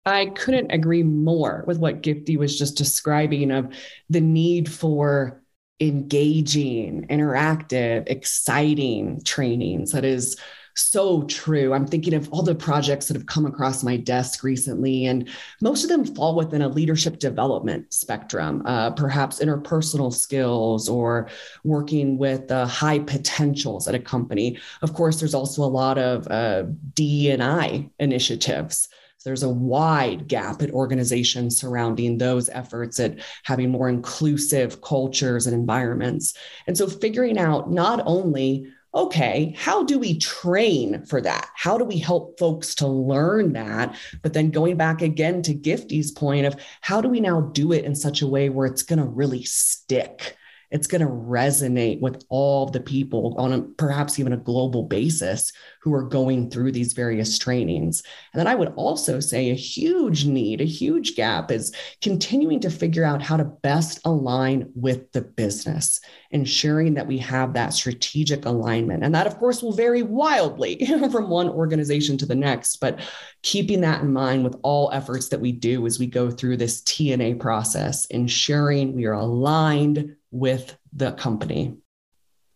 I 0.04 0.28
couldn't 0.28 0.72
agree 0.72 1.04
more 1.04 1.64
with 1.68 1.78
what 1.78 2.02
Gifty 2.02 2.36
was 2.36 2.58
just 2.58 2.76
describing 2.76 3.52
of 3.52 3.72
the 4.10 4.22
need 4.22 4.72
for 4.72 5.44
engaging, 5.80 7.08
interactive, 7.08 8.08
exciting 8.08 9.22
trainings. 9.24 9.92
That 9.92 10.06
is 10.06 10.38
so 10.82 11.24
true. 11.24 11.74
I'm 11.74 11.88
thinking 11.88 12.14
of 12.14 12.30
all 12.32 12.42
the 12.42 12.56
projects 12.56 13.08
that 13.08 13.16
have 13.16 13.26
come 13.26 13.46
across 13.46 13.84
my 13.84 13.98
desk 13.98 14.44
recently, 14.44 15.06
and 15.06 15.30
most 15.62 15.84
of 15.84 15.90
them 15.90 16.04
fall 16.04 16.36
within 16.36 16.62
a 16.62 16.68
leadership 16.68 17.20
development 17.20 17.94
spectrum, 17.94 18.64
uh, 18.66 18.92
perhaps 18.92 19.40
interpersonal 19.40 20.14
skills 20.14 20.90
or 20.90 21.30
working 21.64 22.18
with 22.18 22.52
uh, 22.52 22.66
high 22.66 23.00
potentials 23.00 23.88
at 23.88 23.96
a 23.96 24.00
company. 24.00 24.58
Of 24.82 24.94
course, 24.94 25.20
there's 25.20 25.36
also 25.36 25.64
a 25.64 25.66
lot 25.66 25.98
of 25.98 26.28
uh, 26.28 26.64
D 26.94 27.32
and 27.32 27.44
I 27.44 27.90
initiatives 28.00 28.88
there's 29.24 29.44
a 29.44 29.50
wide 29.50 30.28
gap 30.28 30.62
at 30.62 30.72
organizations 30.72 31.58
surrounding 31.58 32.18
those 32.18 32.50
efforts 32.50 33.00
at 33.00 33.20
having 33.44 33.70
more 33.70 33.90
inclusive 33.90 34.82
cultures 34.82 35.48
and 35.48 35.56
environments. 35.56 36.36
And 36.68 36.78
so 36.78 36.88
figuring 36.88 37.38
out 37.38 37.72
not 37.72 38.02
only 38.06 38.68
okay, 38.94 39.56
how 39.58 39.84
do 39.84 39.98
we 39.98 40.18
train 40.20 41.06
for 41.06 41.22
that? 41.22 41.50
How 41.56 41.78
do 41.78 41.86
we 41.86 41.98
help 41.98 42.38
folks 42.38 42.76
to 42.76 42.88
learn 42.88 43.54
that? 43.54 43.96
But 44.22 44.34
then 44.34 44.52
going 44.52 44.76
back 44.76 45.02
again 45.02 45.42
to 45.44 45.54
Gifty's 45.54 46.12
point 46.12 46.46
of 46.46 46.56
how 46.82 47.00
do 47.00 47.08
we 47.08 47.22
now 47.22 47.42
do 47.42 47.72
it 47.72 47.86
in 47.86 47.96
such 47.96 48.22
a 48.22 48.28
way 48.28 48.50
where 48.50 48.68
it's 48.68 48.84
going 48.84 49.00
to 49.00 49.06
really 49.06 49.44
stick? 49.44 50.38
it's 50.72 50.88
going 50.88 51.02
to 51.02 51.08
resonate 51.08 52.00
with 52.00 52.24
all 52.30 52.66
the 52.66 52.80
people 52.80 53.36
on 53.38 53.54
a, 53.54 53.62
perhaps 53.62 54.18
even 54.18 54.34
a 54.34 54.38
global 54.38 54.84
basis 54.84 55.52
who 55.82 55.94
are 55.94 56.04
going 56.04 56.50
through 56.50 56.72
these 56.72 56.94
various 56.94 57.38
trainings. 57.38 58.02
And 58.34 58.40
then 58.40 58.48
I 58.48 58.56
would 58.56 58.74
also 58.76 59.20
say 59.20 59.50
a 59.50 59.56
huge 59.56 60.26
need, 60.26 60.62
a 60.62 60.66
huge 60.66 61.16
gap 61.16 61.52
is 61.52 61.74
continuing 62.02 62.62
to 62.62 62.70
figure 62.70 63.04
out 63.04 63.22
how 63.22 63.38
to 63.38 63.44
best 63.44 64.00
align 64.06 64.72
with 64.74 65.12
the 65.12 65.22
business, 65.22 66.00
ensuring 66.32 66.94
that 66.96 67.08
we 67.08 67.18
have 67.18 67.54
that 67.54 67.74
strategic 67.74 68.46
alignment. 68.46 69.04
And 69.04 69.14
that, 69.14 69.28
of 69.28 69.38
course, 69.38 69.62
will 69.62 69.74
vary 69.74 70.02
wildly 70.04 70.86
from 71.12 71.30
one 71.30 71.50
organization 71.50 72.18
to 72.18 72.26
the 72.26 72.36
next, 72.36 72.78
but 72.78 73.00
keeping 73.42 73.82
that 73.82 74.02
in 74.02 74.14
mind 74.14 74.44
with 74.44 74.56
all 74.64 74.92
efforts 74.92 75.30
that 75.30 75.42
we 75.42 75.52
do 75.52 75.86
as 75.86 76.00
we 76.00 76.08
go 76.08 76.32
through 76.32 76.58
this 76.58 76.82
TNA 76.82 77.40
process, 77.40 78.06
ensuring 78.06 78.96
we 78.96 79.06
are 79.06 79.14
aligned 79.14 80.16
with 80.32 80.78
the 80.94 81.12
company. 81.14 81.78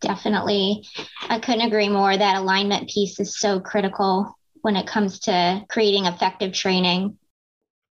Definitely. 0.00 0.84
I 1.28 1.38
couldn't 1.38 1.66
agree 1.66 1.88
more. 1.88 2.16
That 2.16 2.36
alignment 2.36 2.90
piece 2.90 3.18
is 3.18 3.38
so 3.38 3.60
critical 3.60 4.36
when 4.62 4.76
it 4.76 4.86
comes 4.86 5.20
to 5.20 5.64
creating 5.68 6.06
effective 6.06 6.52
training. 6.52 7.18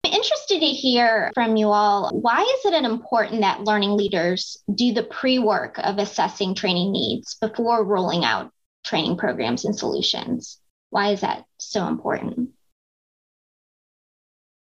I'm 0.03 0.11
interested 0.11 0.59
to 0.59 0.65
hear 0.65 1.31
from 1.33 1.55
you 1.55 1.69
all 1.69 2.09
why 2.11 2.41
is 2.41 2.71
it 2.71 2.83
important 2.83 3.41
that 3.41 3.63
learning 3.63 3.91
leaders 3.91 4.61
do 4.73 4.93
the 4.93 5.03
pre 5.03 5.39
work 5.39 5.77
of 5.77 5.97
assessing 5.97 6.55
training 6.55 6.91
needs 6.91 7.35
before 7.35 7.85
rolling 7.85 8.25
out 8.25 8.51
training 8.85 9.17
programs 9.17 9.63
and 9.63 9.77
solutions? 9.77 10.59
Why 10.89 11.11
is 11.11 11.21
that 11.21 11.45
so 11.57 11.87
important? 11.87 12.49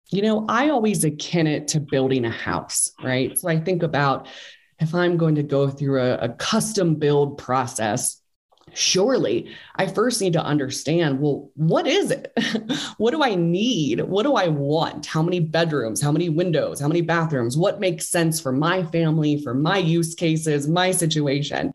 You 0.10 0.22
know, 0.22 0.46
I 0.48 0.70
always 0.70 1.04
akin 1.04 1.48
it 1.48 1.70
to 1.70 1.80
building 1.80 2.26
a 2.26 2.30
house, 2.30 2.92
right? 3.02 3.36
So 3.38 3.50
I 3.50 3.60
think 3.60 3.82
about 3.82 4.28
if 4.80 4.94
I'm 4.94 5.18
going 5.18 5.36
to 5.36 5.44
go 5.44 5.70
through 5.70 6.02
a, 6.02 6.16
a 6.16 6.30
custom 6.30 6.96
build 6.96 7.40
process, 7.40 8.22
surely 8.74 9.54
I 9.76 9.88
first 9.88 10.22
need 10.22 10.34
to 10.34 10.44
understand 10.44 11.20
well, 11.20 11.52
what 11.56 11.88
is 11.88 12.12
it? 12.12 12.34
what 12.98 13.12
do 13.12 13.24
I 13.24 13.36
need? 13.36 14.02
What 14.02 14.24
do 14.24 14.36
I 14.36 14.48
want? 14.48 15.06
How 15.06 15.22
many 15.22 15.40
bedrooms? 15.40 16.02
How 16.02 16.12
many 16.12 16.30
windows? 16.30 16.80
How 16.80 16.88
many 16.88 17.02
bathrooms? 17.02 17.58
What 17.58 17.80
makes 17.80 18.10
sense 18.10 18.40
for 18.40 18.52
my 18.52 18.84
family, 18.84 19.42
for 19.42 19.54
my 19.54 19.78
use 19.78 20.16
cases, 20.16 20.68
my 20.68 20.92
situation? 20.92 21.74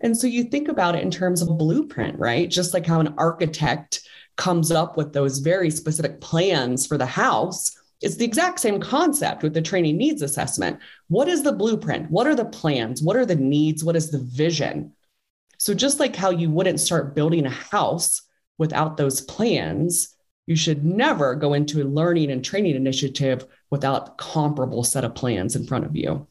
And 0.00 0.16
so 0.16 0.26
you 0.26 0.44
think 0.44 0.68
about 0.68 0.96
it 0.96 1.02
in 1.02 1.10
terms 1.10 1.42
of 1.42 1.48
a 1.48 1.54
blueprint, 1.54 2.18
right? 2.18 2.48
Just 2.48 2.72
like 2.72 2.86
how 2.86 3.00
an 3.00 3.14
architect 3.18 4.00
comes 4.36 4.70
up 4.70 4.96
with 4.96 5.12
those 5.12 5.38
very 5.38 5.70
specific 5.70 6.20
plans 6.20 6.86
for 6.86 6.96
the 6.96 7.06
house. 7.06 7.76
It's 8.00 8.16
the 8.16 8.24
exact 8.24 8.60
same 8.60 8.80
concept 8.80 9.42
with 9.42 9.52
the 9.52 9.60
training 9.60 9.98
needs 9.98 10.22
assessment. 10.22 10.78
What 11.08 11.28
is 11.28 11.42
the 11.42 11.52
blueprint? 11.52 12.10
What 12.10 12.26
are 12.26 12.34
the 12.34 12.46
plans? 12.46 13.02
What 13.02 13.16
are 13.16 13.26
the 13.26 13.36
needs? 13.36 13.84
What 13.84 13.96
is 13.96 14.10
the 14.10 14.20
vision? 14.20 14.94
So, 15.60 15.74
just 15.74 16.00
like 16.00 16.16
how 16.16 16.30
you 16.30 16.48
wouldn't 16.50 16.80
start 16.80 17.14
building 17.14 17.44
a 17.44 17.50
house 17.50 18.22
without 18.56 18.96
those 18.96 19.20
plans, 19.20 20.16
you 20.46 20.56
should 20.56 20.86
never 20.86 21.34
go 21.34 21.52
into 21.52 21.82
a 21.82 21.84
learning 21.84 22.30
and 22.30 22.42
training 22.42 22.76
initiative 22.76 23.44
without 23.70 24.16
comparable 24.16 24.84
set 24.84 25.04
of 25.04 25.14
plans 25.14 25.56
in 25.56 25.66
front 25.66 25.84
of 25.84 25.94
you. 25.94 26.26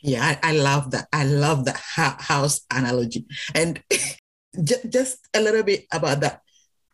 Yeah, 0.00 0.24
I, 0.42 0.50
I 0.50 0.52
love 0.52 0.92
that. 0.92 1.08
I 1.12 1.24
love 1.24 1.66
the 1.66 1.74
house 1.74 2.62
analogy. 2.72 3.26
And 3.54 3.82
just 4.64 5.18
a 5.34 5.42
little 5.42 5.62
bit 5.62 5.84
about 5.92 6.20
that. 6.20 6.40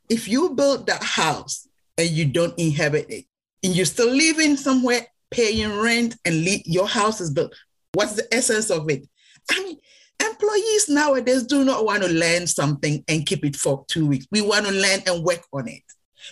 If 0.08 0.26
you 0.26 0.50
build 0.50 0.88
that 0.88 1.04
house 1.04 1.68
and 1.98 2.10
you 2.10 2.24
don't 2.24 2.58
inhabit 2.58 3.06
it, 3.10 3.26
and 3.62 3.76
you're 3.76 3.86
still 3.86 4.10
living 4.10 4.56
somewhere, 4.56 5.06
paying 5.30 5.78
rent, 5.78 6.16
and 6.24 6.34
your 6.66 6.88
house 6.88 7.20
is 7.20 7.30
built, 7.30 7.54
what's 7.92 8.14
the 8.14 8.26
essence 8.34 8.70
of 8.70 8.90
it? 8.90 9.06
I 9.52 9.62
mean, 9.62 9.76
employees 10.20 10.88
nowadays 10.88 11.44
do 11.44 11.64
not 11.64 11.84
want 11.84 12.02
to 12.02 12.08
learn 12.08 12.46
something 12.46 13.04
and 13.08 13.26
keep 13.26 13.44
it 13.44 13.56
for 13.56 13.84
two 13.88 14.06
weeks. 14.06 14.26
We 14.30 14.40
want 14.42 14.66
to 14.66 14.72
learn 14.72 15.00
and 15.06 15.24
work 15.24 15.42
on 15.52 15.68
it. 15.68 15.82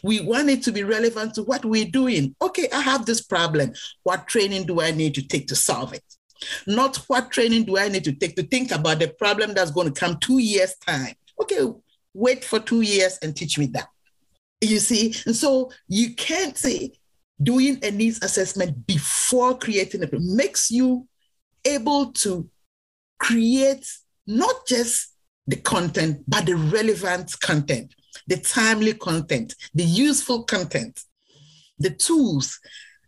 We 0.02 0.20
want 0.20 0.50
it 0.50 0.62
to 0.64 0.72
be 0.72 0.84
relevant 0.84 1.34
to 1.34 1.42
what 1.42 1.64
we're 1.64 1.86
doing. 1.90 2.34
Okay, 2.42 2.68
I 2.72 2.80
have 2.80 3.06
this 3.06 3.22
problem. 3.22 3.72
What 4.02 4.26
training 4.26 4.66
do 4.66 4.80
I 4.80 4.90
need 4.90 5.14
to 5.14 5.26
take 5.26 5.48
to 5.48 5.56
solve 5.56 5.92
it? 5.94 6.04
Not 6.66 6.96
what 7.08 7.30
training 7.30 7.64
do 7.64 7.78
I 7.78 7.88
need 7.88 8.04
to 8.04 8.12
take 8.12 8.36
to 8.36 8.42
think 8.42 8.70
about 8.70 9.00
the 9.00 9.08
problem 9.08 9.54
that's 9.54 9.70
going 9.70 9.92
to 9.92 10.00
come 10.00 10.18
two 10.18 10.38
years' 10.38 10.76
time. 10.86 11.14
Okay, 11.40 11.66
wait 12.14 12.44
for 12.44 12.60
two 12.60 12.82
years 12.82 13.18
and 13.22 13.34
teach 13.36 13.58
me 13.58 13.66
that. 13.66 13.88
You 14.60 14.78
see, 14.78 15.14
and 15.26 15.34
so 15.34 15.70
you 15.88 16.14
can't 16.14 16.56
say 16.56 16.92
doing 17.42 17.78
a 17.82 17.90
needs 17.90 18.22
assessment 18.22 18.86
before 18.86 19.56
creating 19.56 20.02
it 20.02 20.12
makes 20.12 20.70
you 20.70 21.06
able 21.64 22.12
to 22.12 22.48
create 23.18 23.86
not 24.26 24.66
just 24.66 25.14
the 25.46 25.56
content, 25.56 26.22
but 26.28 26.46
the 26.46 26.56
relevant 26.56 27.34
content, 27.40 27.94
the 28.26 28.36
timely 28.36 28.94
content, 28.94 29.54
the 29.74 29.84
useful 29.84 30.44
content, 30.44 31.00
the 31.78 31.90
tools, 31.90 32.60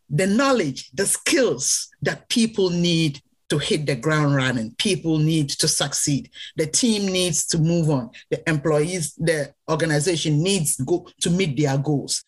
the 0.08 0.26
knowledge, 0.26 0.90
the 0.92 1.06
skills 1.06 1.88
that 2.02 2.28
people 2.28 2.70
need 2.70 3.20
to 3.50 3.58
hit 3.58 3.84
the 3.84 3.96
ground 3.96 4.34
running. 4.34 4.74
People 4.78 5.18
need 5.18 5.50
to 5.50 5.68
succeed. 5.68 6.30
The 6.56 6.66
team 6.66 7.12
needs 7.12 7.44
to 7.46 7.58
move 7.58 7.90
on. 7.90 8.10
The 8.30 8.48
employees, 8.48 9.14
the 9.14 9.52
organization 9.68 10.42
needs 10.42 10.76
to 10.76 10.84
go 10.84 11.06
to 11.20 11.30
meet 11.30 11.60
their 11.60 11.76
goals. 11.76 12.24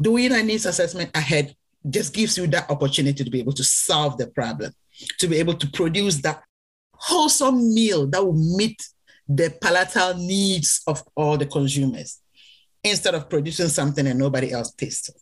Doing 0.00 0.32
a 0.32 0.42
needs 0.42 0.66
assessment 0.66 1.10
ahead 1.14 1.54
just 1.88 2.12
gives 2.12 2.36
you 2.36 2.46
that 2.48 2.70
opportunity 2.70 3.22
to 3.22 3.30
be 3.30 3.38
able 3.38 3.52
to 3.52 3.64
solve 3.64 4.16
the 4.16 4.26
problem, 4.26 4.72
to 5.18 5.28
be 5.28 5.36
able 5.36 5.54
to 5.54 5.70
produce 5.70 6.16
that 6.22 6.42
wholesome 6.98 7.74
meal 7.74 8.06
that 8.08 8.24
will 8.24 8.56
meet 8.56 8.86
the 9.28 9.52
palatal 9.60 10.14
needs 10.14 10.82
of 10.86 11.02
all 11.14 11.36
the 11.36 11.46
consumers 11.46 12.20
instead 12.84 13.14
of 13.14 13.28
producing 13.28 13.68
something 13.68 14.06
and 14.06 14.18
nobody 14.18 14.52
else 14.52 14.72
tastes 14.72 15.08
it. 15.08 15.20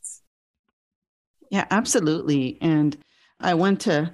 Yeah, 1.50 1.66
absolutely. 1.71 2.59
And 2.61 2.97
I 3.40 3.54
want 3.54 3.81
to 3.83 4.12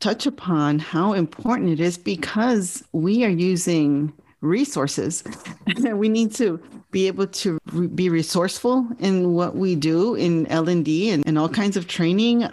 touch 0.00 0.26
upon 0.26 0.78
how 0.78 1.12
important 1.12 1.70
it 1.70 1.80
is 1.80 1.96
because 1.96 2.84
we 2.92 3.24
are 3.24 3.30
using 3.30 4.12
resources. 4.40 5.24
And 5.66 5.98
we 6.04 6.08
need 6.08 6.32
to 6.34 6.60
be 6.90 7.06
able 7.06 7.26
to 7.26 7.58
re- 7.72 7.86
be 7.86 8.08
resourceful 8.08 8.86
in 9.00 9.32
what 9.32 9.56
we 9.56 9.74
do 9.74 10.14
in 10.14 10.46
L&D 10.46 11.10
and, 11.10 11.26
and 11.26 11.38
all 11.38 11.48
kinds 11.48 11.76
of 11.76 11.88
training 11.88 12.48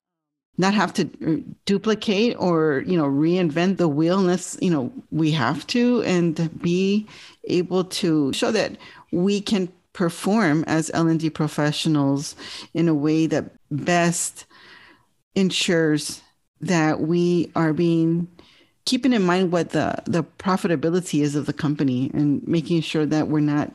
not 0.58 0.74
have 0.74 0.94
to 0.94 1.10
uh, 1.26 1.42
duplicate 1.66 2.36
or 2.38 2.84
you 2.86 2.98
know 2.98 3.06
reinvent 3.06 3.78
the 3.78 3.88
wheel 3.88 4.20
unless 4.20 4.58
you 4.62 4.70
know 4.70 4.92
we 5.12 5.32
have 5.32 5.66
to 5.68 6.02
and 6.04 6.62
be 6.62 7.08
able 7.46 7.84
to 7.84 8.32
show 8.34 8.52
that 8.52 8.78
we 9.12 9.42
can 9.42 9.70
perform 9.94 10.64
as 10.68 10.90
L&D 10.94 11.30
professionals 11.32 12.36
in 12.74 12.88
a 12.88 12.94
way 12.94 13.26
that 13.26 13.52
best 13.70 14.46
ensures 15.36 16.22
that 16.62 17.02
we 17.02 17.52
are 17.56 17.74
being 17.74 18.28
keeping 18.86 19.14
in 19.14 19.24
mind 19.24 19.52
what 19.52 19.72
the 19.72 19.96
the 20.06 20.24
profitability 20.38 21.22
is 21.22 21.36
of 21.36 21.46
the 21.46 21.54
company 21.54 22.12
and 22.14 22.46
making 22.48 22.82
sure 22.82 23.06
that 23.06 23.28
we're 23.28 23.40
not 23.40 23.72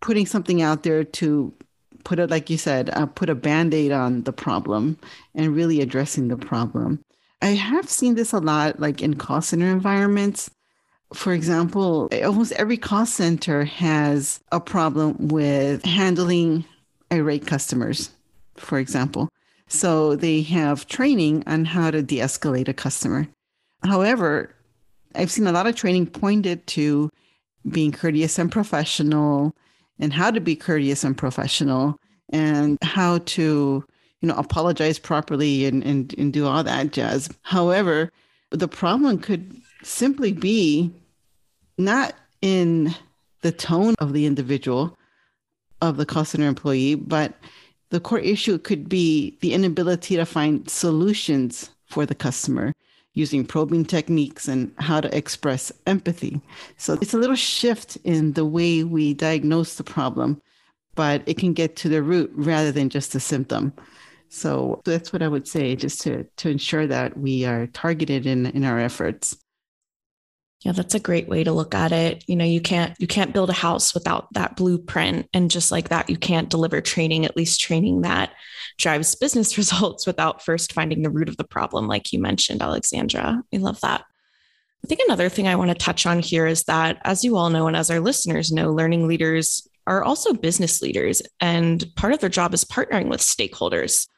putting 0.00 0.26
something 0.26 0.60
out 0.60 0.82
there 0.82 1.04
to 1.04 1.52
put 2.04 2.18
it 2.18 2.30
like 2.30 2.50
you 2.50 2.58
said 2.58 2.90
uh, 2.90 3.06
put 3.06 3.30
a 3.30 3.34
band-aid 3.34 3.92
on 3.92 4.22
the 4.22 4.32
problem 4.32 4.98
and 5.34 5.56
really 5.56 5.80
addressing 5.80 6.28
the 6.28 6.36
problem. 6.36 7.00
I 7.42 7.48
have 7.48 7.88
seen 7.88 8.14
this 8.14 8.32
a 8.32 8.38
lot 8.38 8.80
like 8.80 9.02
in 9.02 9.14
call 9.14 9.42
center 9.42 9.66
environments. 9.66 10.50
For 11.12 11.32
example 11.32 12.08
almost 12.24 12.52
every 12.52 12.76
call 12.76 13.06
center 13.06 13.64
has 13.64 14.40
a 14.52 14.60
problem 14.60 15.28
with 15.28 15.84
handling 15.84 16.64
irate 17.10 17.46
customers 17.46 18.10
for 18.56 18.78
example. 18.78 19.28
So 19.68 20.16
they 20.16 20.42
have 20.42 20.86
training 20.86 21.44
on 21.46 21.64
how 21.64 21.90
to 21.90 22.02
de 22.02 22.18
escalate 22.18 22.68
a 22.68 22.74
customer. 22.74 23.26
However, 23.82 24.54
I've 25.14 25.30
seen 25.30 25.46
a 25.46 25.52
lot 25.52 25.66
of 25.66 25.76
training 25.76 26.06
pointed 26.08 26.66
to 26.68 27.10
being 27.68 27.92
courteous 27.92 28.38
and 28.38 28.50
professional 28.50 29.54
and 29.98 30.12
how 30.12 30.30
to 30.30 30.40
be 30.40 30.56
courteous 30.56 31.04
and 31.04 31.16
professional 31.16 31.98
and 32.30 32.78
how 32.82 33.18
to 33.18 33.84
you 34.20 34.28
know 34.28 34.34
apologize 34.36 34.98
properly 34.98 35.66
and, 35.66 35.82
and, 35.84 36.14
and 36.18 36.32
do 36.32 36.46
all 36.46 36.64
that 36.64 36.92
jazz. 36.92 37.28
However 37.42 38.10
the 38.50 38.68
problem 38.68 39.18
could 39.18 39.56
simply 39.82 40.32
be 40.32 40.92
not 41.76 42.14
in 42.40 42.94
the 43.42 43.52
tone 43.52 43.94
of 43.98 44.12
the 44.12 44.26
individual 44.26 44.96
of 45.82 45.96
the 45.96 46.06
call 46.06 46.24
center 46.24 46.46
employee 46.46 46.94
but 46.94 47.34
the 47.90 48.00
core 48.00 48.18
issue 48.18 48.58
could 48.58 48.88
be 48.88 49.36
the 49.40 49.52
inability 49.52 50.16
to 50.16 50.24
find 50.24 50.68
solutions 50.70 51.70
for 51.86 52.06
the 52.06 52.14
customer 52.14 52.72
using 53.14 53.44
probing 53.44 53.84
techniques 53.84 54.48
and 54.48 54.72
how 54.78 55.00
to 55.00 55.16
express 55.16 55.72
empathy. 55.86 56.40
So 56.76 56.94
it's 57.00 57.14
a 57.14 57.18
little 57.18 57.36
shift 57.36 57.96
in 58.04 58.32
the 58.32 58.44
way 58.44 58.84
we 58.84 59.14
diagnose 59.14 59.76
the 59.76 59.84
problem, 59.84 60.42
but 60.94 61.22
it 61.26 61.38
can 61.38 61.52
get 61.52 61.76
to 61.76 61.88
the 61.88 62.02
root 62.02 62.30
rather 62.34 62.72
than 62.72 62.90
just 62.90 63.12
the 63.12 63.20
symptom. 63.20 63.72
So 64.28 64.82
that's 64.84 65.12
what 65.12 65.22
I 65.22 65.28
would 65.28 65.46
say, 65.46 65.76
just 65.76 66.00
to, 66.02 66.24
to 66.38 66.50
ensure 66.50 66.88
that 66.88 67.16
we 67.16 67.44
are 67.44 67.68
targeted 67.68 68.26
in, 68.26 68.46
in 68.46 68.64
our 68.64 68.80
efforts. 68.80 69.36
Yeah, 70.64 70.72
that's 70.72 70.94
a 70.94 71.00
great 71.00 71.28
way 71.28 71.44
to 71.44 71.52
look 71.52 71.74
at 71.74 71.92
it. 71.92 72.24
You 72.26 72.36
know, 72.36 72.44
you 72.44 72.60
can't 72.60 72.94
you 72.98 73.06
can't 73.06 73.34
build 73.34 73.50
a 73.50 73.54
house 73.54 73.92
without 73.92 74.32
that 74.32 74.56
blueprint 74.56 75.28
and 75.34 75.50
just 75.50 75.70
like 75.70 75.90
that 75.90 76.08
you 76.08 76.16
can't 76.16 76.48
deliver 76.48 76.80
training, 76.80 77.26
at 77.26 77.36
least 77.36 77.60
training 77.60 78.00
that 78.00 78.32
drives 78.78 79.14
business 79.20 79.58
results 79.58 80.06
without 80.06 80.42
first 80.42 80.72
finding 80.72 81.02
the 81.02 81.10
root 81.10 81.28
of 81.28 81.36
the 81.36 81.44
problem 81.44 81.86
like 81.86 82.14
you 82.14 82.18
mentioned, 82.18 82.62
Alexandra. 82.62 83.42
I 83.52 83.56
love 83.58 83.78
that. 83.82 84.04
I 84.82 84.86
think 84.86 85.00
another 85.04 85.28
thing 85.28 85.46
I 85.46 85.56
want 85.56 85.70
to 85.70 85.74
touch 85.74 86.06
on 86.06 86.20
here 86.20 86.46
is 86.46 86.64
that 86.64 86.98
as 87.04 87.24
you 87.24 87.36
all 87.36 87.50
know 87.50 87.66
and 87.66 87.76
as 87.76 87.90
our 87.90 88.00
listeners 88.00 88.50
know, 88.50 88.72
learning 88.72 89.06
leaders 89.06 89.68
are 89.86 90.02
also 90.02 90.32
business 90.32 90.80
leaders 90.80 91.20
and 91.40 91.84
part 91.94 92.14
of 92.14 92.20
their 92.20 92.30
job 92.30 92.54
is 92.54 92.64
partnering 92.64 93.08
with 93.08 93.20
stakeholders. 93.20 94.08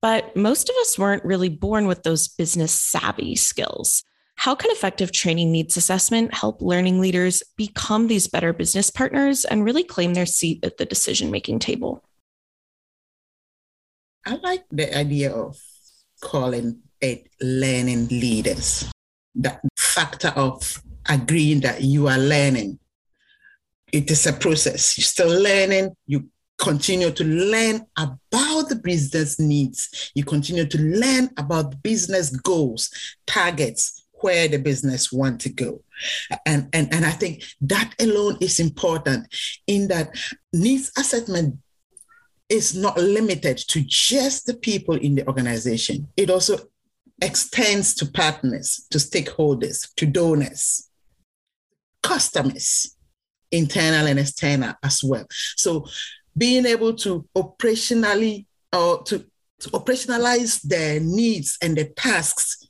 But 0.00 0.34
most 0.34 0.70
of 0.70 0.76
us 0.80 0.98
weren't 0.98 1.24
really 1.24 1.50
born 1.50 1.86
with 1.86 2.02
those 2.02 2.28
business 2.28 2.72
savvy 2.72 3.36
skills. 3.36 4.02
How 4.36 4.54
can 4.54 4.70
effective 4.70 5.12
training 5.12 5.52
needs 5.52 5.76
assessment 5.76 6.34
help 6.34 6.60
learning 6.60 7.00
leaders 7.00 7.42
become 7.56 8.08
these 8.08 8.26
better 8.26 8.52
business 8.52 8.90
partners 8.90 9.44
and 9.44 9.64
really 9.64 9.84
claim 9.84 10.14
their 10.14 10.26
seat 10.26 10.64
at 10.64 10.76
the 10.76 10.84
decision 10.84 11.30
making 11.30 11.60
table? 11.60 12.04
I 14.26 14.36
like 14.36 14.64
the 14.70 14.96
idea 14.96 15.32
of 15.32 15.58
calling 16.20 16.80
it 17.00 17.28
learning 17.40 18.08
leaders. 18.08 18.90
That 19.34 19.60
factor 19.78 20.28
of 20.28 20.82
agreeing 21.08 21.60
that 21.60 21.82
you 21.82 22.08
are 22.08 22.18
learning. 22.18 22.78
It 23.92 24.10
is 24.10 24.26
a 24.26 24.32
process. 24.32 24.98
You're 24.98 25.04
still 25.04 25.42
learning. 25.42 25.94
You 26.06 26.28
continue 26.58 27.10
to 27.10 27.24
learn 27.24 27.86
about 27.96 28.68
the 28.68 28.76
business 28.76 29.38
needs. 29.38 30.10
You 30.14 30.24
continue 30.24 30.66
to 30.66 30.78
learn 30.78 31.30
about 31.36 31.82
business 31.82 32.30
goals, 32.30 32.90
targets, 33.26 34.03
where 34.24 34.48
the 34.48 34.58
business 34.58 35.12
want 35.12 35.36
to 35.42 35.50
go. 35.64 35.82
And, 36.44 36.68
and, 36.72 36.86
and 36.94 37.04
I 37.04 37.14
think 37.20 37.44
that 37.72 37.94
alone 37.98 38.36
is 38.40 38.58
important 38.58 39.22
in 39.66 39.88
that 39.88 40.06
needs 40.52 40.90
assessment 40.98 41.58
is 42.48 42.74
not 42.74 42.96
limited 42.98 43.56
to 43.72 43.78
just 43.86 44.46
the 44.46 44.54
people 44.68 44.96
in 45.06 45.14
the 45.16 45.26
organization. 45.26 46.08
It 46.16 46.30
also 46.30 46.54
extends 47.22 47.94
to 47.94 48.04
partners, 48.06 48.86
to 48.90 48.98
stakeholders, 48.98 49.78
to 49.96 50.04
donors. 50.06 50.90
customers, 52.04 52.96
internal 53.50 54.06
and 54.06 54.18
external 54.18 54.74
as 54.82 55.02
well. 55.02 55.26
So 55.56 55.86
being 56.36 56.66
able 56.66 56.92
to 57.04 57.26
operationally 57.34 58.44
or 58.72 59.02
to, 59.04 59.24
to 59.60 59.70
operationalize 59.70 60.60
the 60.62 61.00
needs 61.02 61.56
and 61.62 61.76
the 61.76 61.86
tasks 61.96 62.68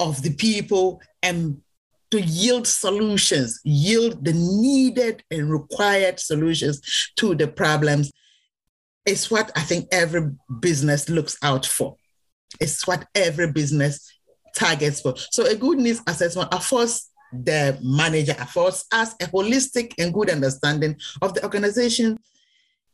of 0.00 0.22
the 0.22 0.34
people 0.34 1.00
and 1.22 1.60
to 2.10 2.20
yield 2.20 2.66
solutions, 2.66 3.60
yield 3.64 4.24
the 4.24 4.32
needed 4.32 5.24
and 5.30 5.50
required 5.50 6.20
solutions 6.20 6.80
to 7.16 7.34
the 7.34 7.48
problems 7.48 8.12
is 9.04 9.30
what 9.30 9.50
I 9.56 9.60
think 9.60 9.88
every 9.92 10.30
business 10.60 11.08
looks 11.08 11.36
out 11.42 11.66
for. 11.66 11.96
It's 12.60 12.86
what 12.86 13.06
every 13.14 13.50
business 13.52 14.12
targets 14.54 15.00
for. 15.00 15.14
So 15.30 15.46
a 15.46 15.54
good 15.54 15.78
needs 15.78 16.00
assessment 16.06 16.48
affords 16.52 17.10
the 17.32 17.78
manager, 17.82 18.34
affords 18.38 18.84
us 18.92 19.14
a 19.20 19.26
holistic 19.26 19.92
and 19.98 20.14
good 20.14 20.30
understanding 20.30 20.96
of 21.22 21.34
the 21.34 21.42
organization 21.44 22.18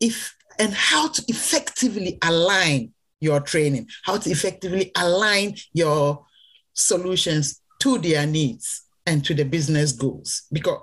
if 0.01 0.35
and 0.59 0.75
how 0.75 1.09
to 1.09 1.23
effectively 1.29 2.19
align 2.23 2.93
your 3.21 3.41
training, 3.41 3.89
how 4.05 4.17
to 4.19 4.31
effectively 4.31 4.91
align 4.97 5.57
your 5.73 6.27
solutions 6.75 7.61
to 7.81 7.99
their 7.99 8.27
needs 8.27 8.83
and 9.07 9.25
to 9.25 9.35
the 9.35 9.45
business 9.45 9.93
goals 9.93 10.43
because 10.53 10.81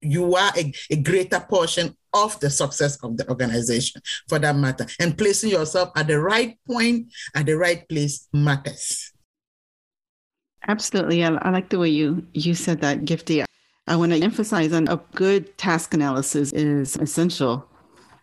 you 0.00 0.34
are 0.34 0.52
a, 0.56 0.72
a, 0.90 0.96
greater 0.96 1.40
portion 1.40 1.94
of 2.14 2.38
the 2.40 2.48
success 2.48 2.96
of 3.04 3.16
the 3.18 3.28
organization 3.28 4.00
for 4.28 4.38
that 4.38 4.56
matter. 4.56 4.86
And 4.98 5.16
placing 5.16 5.50
yourself 5.50 5.90
at 5.94 6.06
the 6.06 6.18
right 6.18 6.58
point 6.66 7.12
at 7.34 7.46
the 7.46 7.56
right 7.56 7.86
place 7.86 8.26
matters. 8.32 9.12
Absolutely. 10.66 11.22
I, 11.22 11.28
I 11.28 11.50
like 11.50 11.68
the 11.68 11.78
way 11.78 11.90
you 11.90 12.26
you 12.32 12.54
said 12.54 12.80
that 12.80 13.00
gifty. 13.00 13.44
I 13.86 13.96
want 13.96 14.12
to 14.12 14.22
emphasize 14.22 14.72
on 14.72 14.88
a 14.88 14.96
good 15.14 15.56
task 15.58 15.92
analysis 15.92 16.52
is 16.52 16.96
essential. 16.96 17.66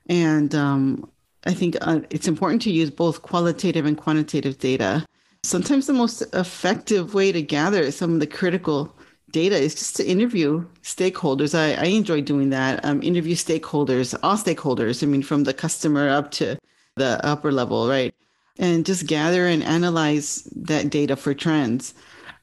And 0.10 0.56
um, 0.56 1.12
i 1.48 1.54
think 1.54 1.78
uh, 1.82 2.02
it's 2.10 2.28
important 2.28 2.62
to 2.64 2.72
use 2.72 2.92
both 2.92 3.22
qualitative 3.22 3.86
and 3.86 3.98
quantitative 3.98 4.58
data 4.58 5.06
sometimes 5.44 5.88
the 5.88 5.94
most 5.94 6.22
effective 6.34 7.14
way 7.14 7.32
to 7.32 7.42
gather 7.42 7.92
some 7.92 8.14
of 8.14 8.20
the 8.20 8.28
critical 8.28 8.94
data 9.32 9.56
is 9.56 9.76
just 9.76 9.96
to 9.98 10.06
interview 10.06 10.66
stakeholders. 10.84 11.58
I, 11.58 11.74
I 11.82 11.86
enjoy 11.88 12.22
doing 12.22 12.50
that. 12.52 12.84
Um, 12.86 13.04
interview 13.04 13.36
stakeholders, 13.36 14.18
all 14.24 14.38
stakeholders. 14.38 15.04
I 15.04 15.06
mean, 15.06 15.24
from 15.24 15.44
the 15.44 15.54
customer 15.54 16.10
up 16.10 16.32
to 16.32 16.58
the 16.96 17.20
upper 17.26 17.52
level, 17.52 17.88
right? 17.88 18.14
And 18.58 18.86
just 18.86 19.06
gather 19.06 19.46
and 19.46 19.64
analyze 19.64 20.44
that 20.56 20.90
data 20.90 21.16
for 21.16 21.34
trends, 21.34 21.94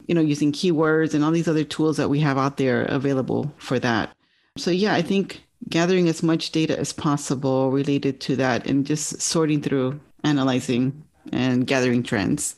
you 0.07 0.15
know, 0.15 0.21
using 0.21 0.51
keywords 0.51 1.13
and 1.13 1.23
all 1.23 1.31
these 1.31 1.47
other 1.47 1.63
tools 1.65 1.97
that 1.97 2.09
we 2.09 2.19
have 2.21 2.37
out 2.37 2.57
there 2.57 2.83
available 2.83 3.51
for 3.57 3.79
that. 3.79 4.15
So, 4.57 4.71
yeah, 4.71 4.93
I 4.93 5.01
think 5.01 5.43
gathering 5.67 6.07
as 6.07 6.23
much 6.23 6.51
data 6.51 6.79
as 6.79 6.93
possible 6.93 7.71
related 7.71 8.21
to 8.21 8.35
that 8.37 8.65
and 8.67 8.85
just 8.85 9.21
sorting 9.21 9.61
through, 9.61 9.99
analyzing, 10.23 11.03
and 11.33 11.67
gathering 11.67 12.03
trends. 12.03 12.55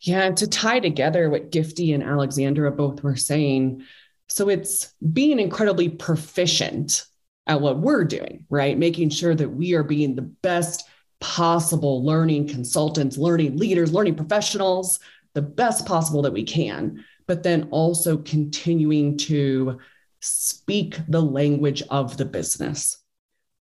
Yeah, 0.00 0.22
and 0.22 0.36
to 0.36 0.46
tie 0.46 0.80
together 0.80 1.30
what 1.30 1.50
Gifty 1.50 1.94
and 1.94 2.02
Alexandra 2.02 2.70
both 2.70 3.02
were 3.02 3.16
saying, 3.16 3.82
so 4.28 4.48
it's 4.48 4.92
being 5.12 5.38
incredibly 5.38 5.88
proficient 5.88 7.06
at 7.46 7.60
what 7.60 7.78
we're 7.78 8.04
doing, 8.04 8.44
right? 8.50 8.76
Making 8.76 9.10
sure 9.10 9.34
that 9.34 9.48
we 9.48 9.74
are 9.74 9.84
being 9.84 10.14
the 10.14 10.22
best 10.22 10.88
possible 11.20 12.04
learning 12.04 12.48
consultants, 12.48 13.16
learning 13.16 13.56
leaders, 13.56 13.92
learning 13.92 14.16
professionals, 14.16 15.00
the 15.34 15.42
best 15.42 15.86
possible 15.86 16.22
that 16.22 16.32
we 16.32 16.44
can, 16.44 17.04
but 17.26 17.42
then 17.42 17.68
also 17.70 18.16
continuing 18.18 19.16
to 19.16 19.78
speak 20.20 20.98
the 21.08 21.22
language 21.22 21.82
of 21.90 22.16
the 22.16 22.24
business. 22.24 22.98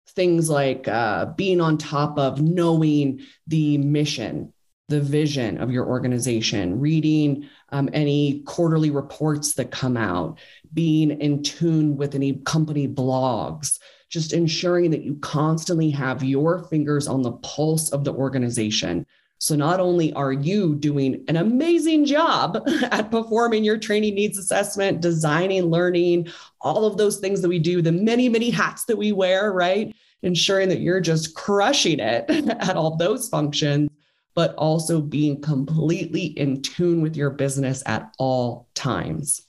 Things 0.08 0.50
like 0.50 0.88
uh, 0.88 1.26
being 1.36 1.60
on 1.60 1.78
top 1.78 2.18
of 2.18 2.42
knowing 2.42 3.20
the 3.46 3.78
mission, 3.78 4.52
the 4.90 5.00
vision 5.00 5.56
of 5.58 5.70
your 5.70 5.86
organization, 5.86 6.80
reading 6.80 7.48
um, 7.70 7.88
any 7.92 8.40
quarterly 8.40 8.90
reports 8.90 9.54
that 9.54 9.70
come 9.70 9.96
out, 9.96 10.38
being 10.74 11.12
in 11.20 11.42
tune 11.44 11.96
with 11.96 12.16
any 12.16 12.34
company 12.44 12.88
blogs, 12.88 13.78
just 14.08 14.32
ensuring 14.32 14.90
that 14.90 15.04
you 15.04 15.14
constantly 15.20 15.90
have 15.90 16.24
your 16.24 16.64
fingers 16.64 17.06
on 17.06 17.22
the 17.22 17.32
pulse 17.32 17.90
of 17.90 18.02
the 18.02 18.12
organization. 18.12 19.06
So, 19.38 19.54
not 19.54 19.78
only 19.78 20.12
are 20.14 20.32
you 20.32 20.74
doing 20.74 21.24
an 21.28 21.36
amazing 21.36 22.04
job 22.04 22.60
at 22.90 23.12
performing 23.12 23.62
your 23.62 23.78
training 23.78 24.16
needs 24.16 24.38
assessment, 24.38 25.00
designing, 25.00 25.66
learning, 25.66 26.28
all 26.60 26.84
of 26.84 26.96
those 26.96 27.20
things 27.20 27.40
that 27.42 27.48
we 27.48 27.60
do, 27.60 27.80
the 27.80 27.92
many, 27.92 28.28
many 28.28 28.50
hats 28.50 28.86
that 28.86 28.98
we 28.98 29.12
wear, 29.12 29.52
right? 29.52 29.94
Ensuring 30.22 30.68
that 30.68 30.80
you're 30.80 31.00
just 31.00 31.36
crushing 31.36 32.00
it 32.00 32.28
at 32.60 32.76
all 32.76 32.96
those 32.96 33.28
functions 33.28 33.88
but 34.34 34.54
also 34.56 35.00
being 35.00 35.40
completely 35.40 36.24
in 36.24 36.62
tune 36.62 37.02
with 37.02 37.16
your 37.16 37.30
business 37.30 37.82
at 37.86 38.12
all 38.18 38.68
times. 38.74 39.42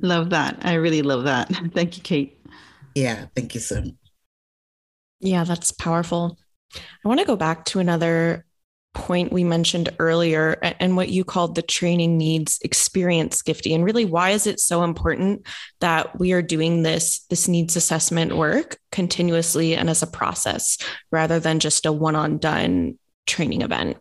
Love 0.00 0.30
that. 0.30 0.58
I 0.62 0.74
really 0.74 1.02
love 1.02 1.24
that. 1.24 1.48
Thank 1.74 1.96
you, 1.96 2.02
Kate. 2.02 2.40
Yeah, 2.94 3.26
thank 3.34 3.54
you 3.54 3.60
so. 3.60 3.82
Yeah, 5.20 5.44
that's 5.44 5.72
powerful. 5.72 6.38
I 6.76 7.08
want 7.08 7.18
to 7.20 7.26
go 7.26 7.34
back 7.34 7.64
to 7.66 7.80
another 7.80 8.44
point 8.94 9.32
we 9.32 9.42
mentioned 9.42 9.90
earlier 9.98 10.52
and 10.62 10.96
what 10.96 11.08
you 11.08 11.24
called 11.24 11.56
the 11.56 11.62
training 11.62 12.16
needs 12.16 12.60
experience 12.62 13.42
gifty 13.42 13.74
and 13.74 13.84
really 13.84 14.04
why 14.04 14.30
is 14.30 14.46
it 14.46 14.60
so 14.60 14.84
important 14.84 15.44
that 15.80 16.16
we 16.20 16.32
are 16.32 16.40
doing 16.40 16.84
this 16.84 17.24
this 17.28 17.48
needs 17.48 17.74
assessment 17.74 18.36
work 18.36 18.78
continuously 18.92 19.74
and 19.74 19.90
as 19.90 20.02
a 20.02 20.06
process 20.06 20.78
rather 21.10 21.40
than 21.40 21.58
just 21.58 21.86
a 21.86 21.92
one 21.92 22.14
on 22.14 22.38
done 22.38 22.96
training 23.26 23.62
event? 23.62 23.96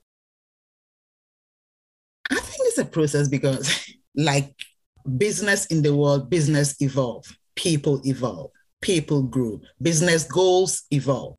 I 2.29 2.35
think 2.35 2.67
it's 2.67 2.77
a 2.77 2.85
process 2.85 3.27
because, 3.27 3.89
like 4.15 4.53
business 5.17 5.65
in 5.67 5.81
the 5.81 5.95
world, 5.95 6.29
business 6.29 6.81
evolve, 6.81 7.25
people 7.55 8.01
evolve, 8.05 8.51
people 8.81 9.23
grow, 9.23 9.61
business 9.81 10.23
goals 10.23 10.83
evolve, 10.91 11.35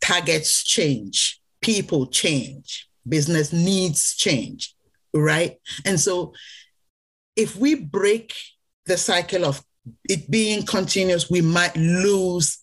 targets 0.00 0.64
change, 0.64 1.40
people 1.60 2.06
change, 2.06 2.88
business 3.08 3.52
needs 3.52 4.14
change, 4.16 4.74
right? 5.14 5.56
And 5.84 5.98
so, 5.98 6.32
if 7.36 7.56
we 7.56 7.76
break 7.76 8.34
the 8.86 8.96
cycle 8.96 9.44
of 9.44 9.62
it 10.08 10.30
being 10.30 10.64
continuous, 10.66 11.30
we 11.30 11.40
might 11.40 11.76
lose 11.76 12.58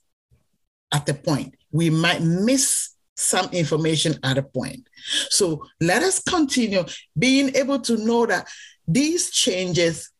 at 0.93 1.05
the 1.05 1.13
point. 1.13 1.55
We 1.71 1.89
might 1.89 2.21
miss 2.21 2.94
some 3.15 3.49
information 3.51 4.17
at 4.23 4.37
a 4.37 4.43
point. 4.43 4.87
So 5.29 5.65
let 5.81 6.03
us 6.03 6.21
continue 6.21 6.83
being 7.17 7.55
able 7.55 7.79
to 7.79 7.97
know 7.97 8.25
that 8.25 8.47
these 8.87 9.31
changes 9.31 10.11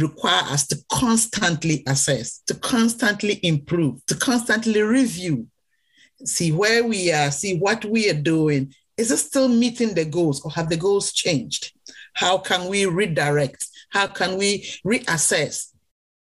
require 0.00 0.42
us 0.44 0.66
to 0.68 0.76
constantly 0.90 1.82
assess, 1.86 2.40
to 2.46 2.54
constantly 2.54 3.40
improve, 3.42 4.04
to 4.06 4.14
constantly 4.14 4.82
review, 4.82 5.46
see 6.24 6.52
where 6.52 6.84
we 6.84 7.12
are, 7.12 7.30
see 7.30 7.58
what 7.58 7.84
we 7.84 8.10
are 8.10 8.20
doing. 8.20 8.74
Is 8.96 9.10
it 9.10 9.18
still 9.18 9.48
meeting 9.48 9.94
the 9.94 10.04
goals 10.04 10.40
or 10.42 10.50
have 10.52 10.68
the 10.68 10.76
goals 10.76 11.12
changed? 11.12 11.72
How 12.14 12.38
can 12.38 12.68
we 12.68 12.86
redirect? 12.86 13.66
How 13.90 14.06
can 14.06 14.36
we 14.36 14.68
reassess 14.84 15.72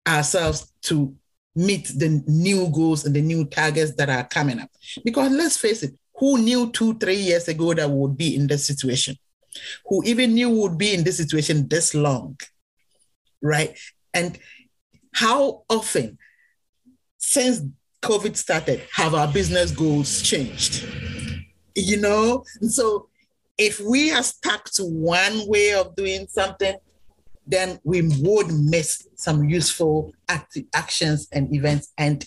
ourselves 0.06 0.72
to 0.82 1.14
meet 1.54 1.86
the 1.96 2.22
new 2.26 2.68
goals 2.70 3.04
and 3.04 3.14
the 3.14 3.20
new 3.20 3.44
targets 3.44 3.94
that 3.96 4.08
are 4.08 4.24
coming 4.24 4.60
up? 4.60 4.70
Because 5.04 5.32
let's 5.32 5.56
face 5.56 5.82
it, 5.82 5.94
who 6.22 6.38
knew 6.38 6.70
two, 6.70 6.96
three 6.98 7.16
years 7.16 7.48
ago 7.48 7.74
that 7.74 7.90
would 7.90 8.16
be 8.16 8.36
in 8.36 8.46
this 8.46 8.64
situation? 8.64 9.16
Who 9.86 10.04
even 10.04 10.34
knew 10.34 10.50
would 10.50 10.78
be 10.78 10.94
in 10.94 11.02
this 11.02 11.16
situation 11.16 11.66
this 11.66 11.96
long? 11.96 12.38
Right? 13.42 13.76
And 14.14 14.38
how 15.12 15.64
often 15.68 16.18
since 17.18 17.62
COVID 18.02 18.36
started 18.36 18.82
have 18.92 19.16
our 19.16 19.26
business 19.26 19.72
goals 19.72 20.22
changed? 20.22 20.86
You 21.74 22.00
know, 22.00 22.44
so 22.68 23.08
if 23.58 23.80
we 23.80 24.12
are 24.12 24.22
stuck 24.22 24.70
to 24.74 24.84
one 24.84 25.48
way 25.48 25.74
of 25.74 25.96
doing 25.96 26.28
something, 26.28 26.76
then 27.48 27.80
we 27.82 28.02
would 28.20 28.46
miss 28.46 29.08
some 29.16 29.48
useful 29.48 30.14
act- 30.28 30.56
actions 30.72 31.26
and 31.32 31.52
events. 31.52 31.92
And 31.98 32.24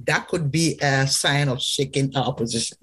that 0.00 0.28
could 0.28 0.50
be 0.50 0.78
a 0.82 1.06
sign 1.06 1.48
of 1.48 1.62
shaking 1.62 2.14
our 2.14 2.34
position 2.34 2.76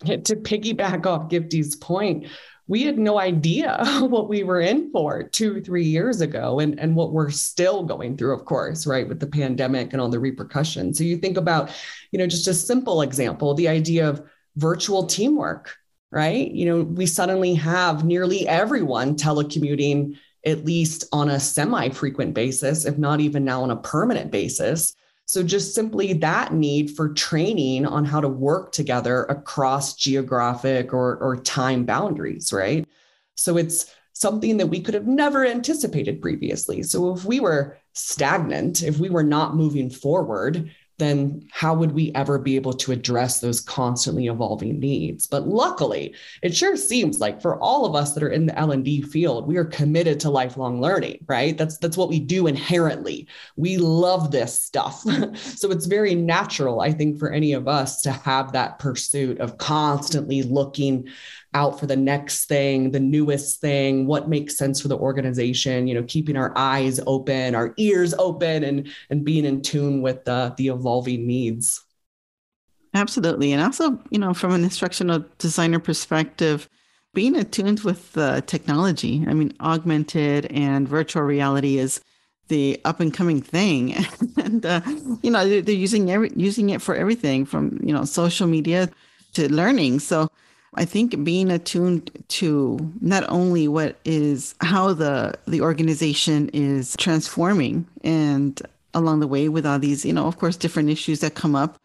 to 0.04 0.36
piggyback 0.36 1.06
off 1.06 1.28
Gifty's 1.28 1.76
point, 1.76 2.26
we 2.68 2.82
had 2.82 2.98
no 2.98 3.18
idea 3.18 3.82
what 4.00 4.28
we 4.28 4.44
were 4.44 4.60
in 4.60 4.92
for 4.92 5.22
two, 5.22 5.60
three 5.62 5.84
years 5.84 6.20
ago, 6.20 6.60
and, 6.60 6.78
and 6.78 6.94
what 6.94 7.12
we're 7.12 7.30
still 7.30 7.82
going 7.82 8.16
through, 8.16 8.34
of 8.34 8.44
course, 8.44 8.86
right, 8.86 9.08
with 9.08 9.20
the 9.20 9.26
pandemic 9.26 9.92
and 9.92 10.00
all 10.00 10.10
the 10.10 10.20
repercussions. 10.20 10.98
So 10.98 11.04
you 11.04 11.16
think 11.16 11.36
about, 11.36 11.70
you 12.12 12.18
know, 12.18 12.26
just 12.26 12.46
a 12.46 12.54
simple 12.54 13.02
example, 13.02 13.54
the 13.54 13.68
idea 13.68 14.08
of 14.08 14.22
virtual 14.56 15.06
teamwork. 15.06 15.74
right? 16.10 16.50
You 16.50 16.66
know, 16.66 16.82
we 16.82 17.06
suddenly 17.06 17.54
have 17.54 18.04
nearly 18.04 18.48
everyone 18.48 19.16
telecommuting 19.16 20.16
at 20.46 20.64
least 20.64 21.04
on 21.12 21.28
a 21.28 21.40
semi 21.40 21.90
frequent 21.90 22.34
basis, 22.34 22.84
if 22.84 22.96
not 22.96 23.20
even 23.20 23.44
now 23.44 23.62
on 23.62 23.70
a 23.70 23.76
permanent 23.76 24.30
basis. 24.30 24.94
So, 25.28 25.42
just 25.42 25.74
simply 25.74 26.14
that 26.14 26.54
need 26.54 26.96
for 26.96 27.12
training 27.12 27.84
on 27.84 28.06
how 28.06 28.18
to 28.18 28.28
work 28.28 28.72
together 28.72 29.24
across 29.24 29.94
geographic 29.94 30.94
or, 30.94 31.18
or 31.18 31.36
time 31.36 31.84
boundaries, 31.84 32.50
right? 32.50 32.88
So, 33.34 33.58
it's 33.58 33.94
something 34.14 34.56
that 34.56 34.68
we 34.68 34.80
could 34.80 34.94
have 34.94 35.06
never 35.06 35.44
anticipated 35.44 36.22
previously. 36.22 36.82
So, 36.82 37.12
if 37.12 37.26
we 37.26 37.40
were 37.40 37.76
stagnant, 37.92 38.82
if 38.82 38.98
we 38.98 39.10
were 39.10 39.22
not 39.22 39.54
moving 39.54 39.90
forward, 39.90 40.70
then 40.98 41.46
how 41.50 41.74
would 41.74 41.92
we 41.92 42.12
ever 42.14 42.38
be 42.38 42.56
able 42.56 42.72
to 42.72 42.92
address 42.92 43.40
those 43.40 43.60
constantly 43.60 44.26
evolving 44.26 44.78
needs? 44.78 45.26
But 45.26 45.48
luckily 45.48 46.14
it 46.42 46.54
sure 46.54 46.76
seems 46.76 47.18
like 47.20 47.40
for 47.40 47.60
all 47.60 47.86
of 47.86 47.94
us 47.94 48.12
that 48.14 48.22
are 48.22 48.30
in 48.30 48.46
the 48.46 48.58
l&d 48.58 49.02
field 49.02 49.46
we 49.46 49.56
are 49.56 49.64
committed 49.64 50.20
to 50.20 50.30
lifelong 50.30 50.80
learning 50.80 51.24
right? 51.26 51.56
That's 51.56 51.78
that's 51.78 51.96
what 51.96 52.08
we 52.08 52.20
do 52.20 52.46
inherently. 52.46 53.28
We 53.56 53.76
love 53.76 54.30
this 54.30 54.60
stuff. 54.60 55.04
So 55.58 55.70
it's 55.70 55.86
very 55.86 56.14
natural 56.14 56.80
i 56.80 56.92
think 56.92 57.18
for 57.18 57.30
any 57.32 57.52
of 57.52 57.68
us 57.68 58.02
to 58.02 58.12
have 58.12 58.52
that 58.52 58.78
pursuit 58.78 59.38
of 59.40 59.58
constantly 59.58 60.42
looking 60.42 61.08
out 61.54 61.80
for 61.80 61.86
the 61.86 61.96
next 61.96 62.46
thing, 62.46 62.90
the 62.90 63.00
newest 63.00 63.60
thing, 63.60 64.06
what 64.06 64.28
makes 64.28 64.56
sense 64.56 64.80
for 64.80 64.88
the 64.88 64.96
organization, 64.98 65.86
you 65.86 65.94
know, 65.94 66.04
keeping 66.04 66.36
our 66.36 66.52
eyes 66.56 67.00
open, 67.06 67.54
our 67.54 67.74
ears 67.76 68.14
open 68.18 68.64
and 68.64 68.88
and 69.10 69.24
being 69.24 69.44
in 69.44 69.62
tune 69.62 70.02
with 70.02 70.24
the 70.24 70.54
the 70.56 70.68
evolving 70.68 71.26
needs. 71.26 71.82
Absolutely. 72.94 73.52
And 73.52 73.62
also, 73.62 73.98
you 74.10 74.18
know, 74.18 74.34
from 74.34 74.52
an 74.52 74.64
instructional 74.64 75.24
designer 75.38 75.78
perspective, 75.78 76.68
being 77.14 77.36
attuned 77.36 77.80
with 77.80 78.12
the 78.12 78.42
technology. 78.46 79.24
I 79.26 79.34
mean, 79.34 79.52
augmented 79.60 80.46
and 80.46 80.88
virtual 80.88 81.22
reality 81.22 81.78
is 81.78 82.00
the 82.48 82.80
up 82.84 83.00
and 83.00 83.12
coming 83.12 83.40
thing 83.42 83.94
and 84.38 84.64
uh, 84.64 84.80
you 85.22 85.30
know 85.30 85.46
they're, 85.46 85.62
they're 85.62 85.74
using 85.74 86.10
every, 86.10 86.30
using 86.34 86.70
it 86.70 86.80
for 86.80 86.94
everything 86.94 87.44
from 87.44 87.78
you 87.82 87.92
know 87.92 88.04
social 88.04 88.46
media 88.46 88.88
to 89.34 89.52
learning 89.52 90.00
so 90.00 90.30
I 90.74 90.84
think 90.84 91.24
being 91.24 91.50
attuned 91.50 92.10
to 92.28 92.92
not 93.00 93.24
only 93.28 93.68
what 93.68 93.96
is 94.04 94.54
how 94.60 94.92
the 94.92 95.34
the 95.46 95.60
organization 95.60 96.50
is 96.52 96.94
transforming 96.96 97.86
and 98.04 98.60
along 98.94 99.20
the 99.20 99.26
way 99.26 99.48
with 99.48 99.64
all 99.66 99.78
these, 99.78 100.04
you 100.04 100.12
know, 100.12 100.26
of 100.26 100.38
course, 100.38 100.56
different 100.56 100.90
issues 100.90 101.20
that 101.20 101.34
come 101.34 101.54
up, 101.54 101.78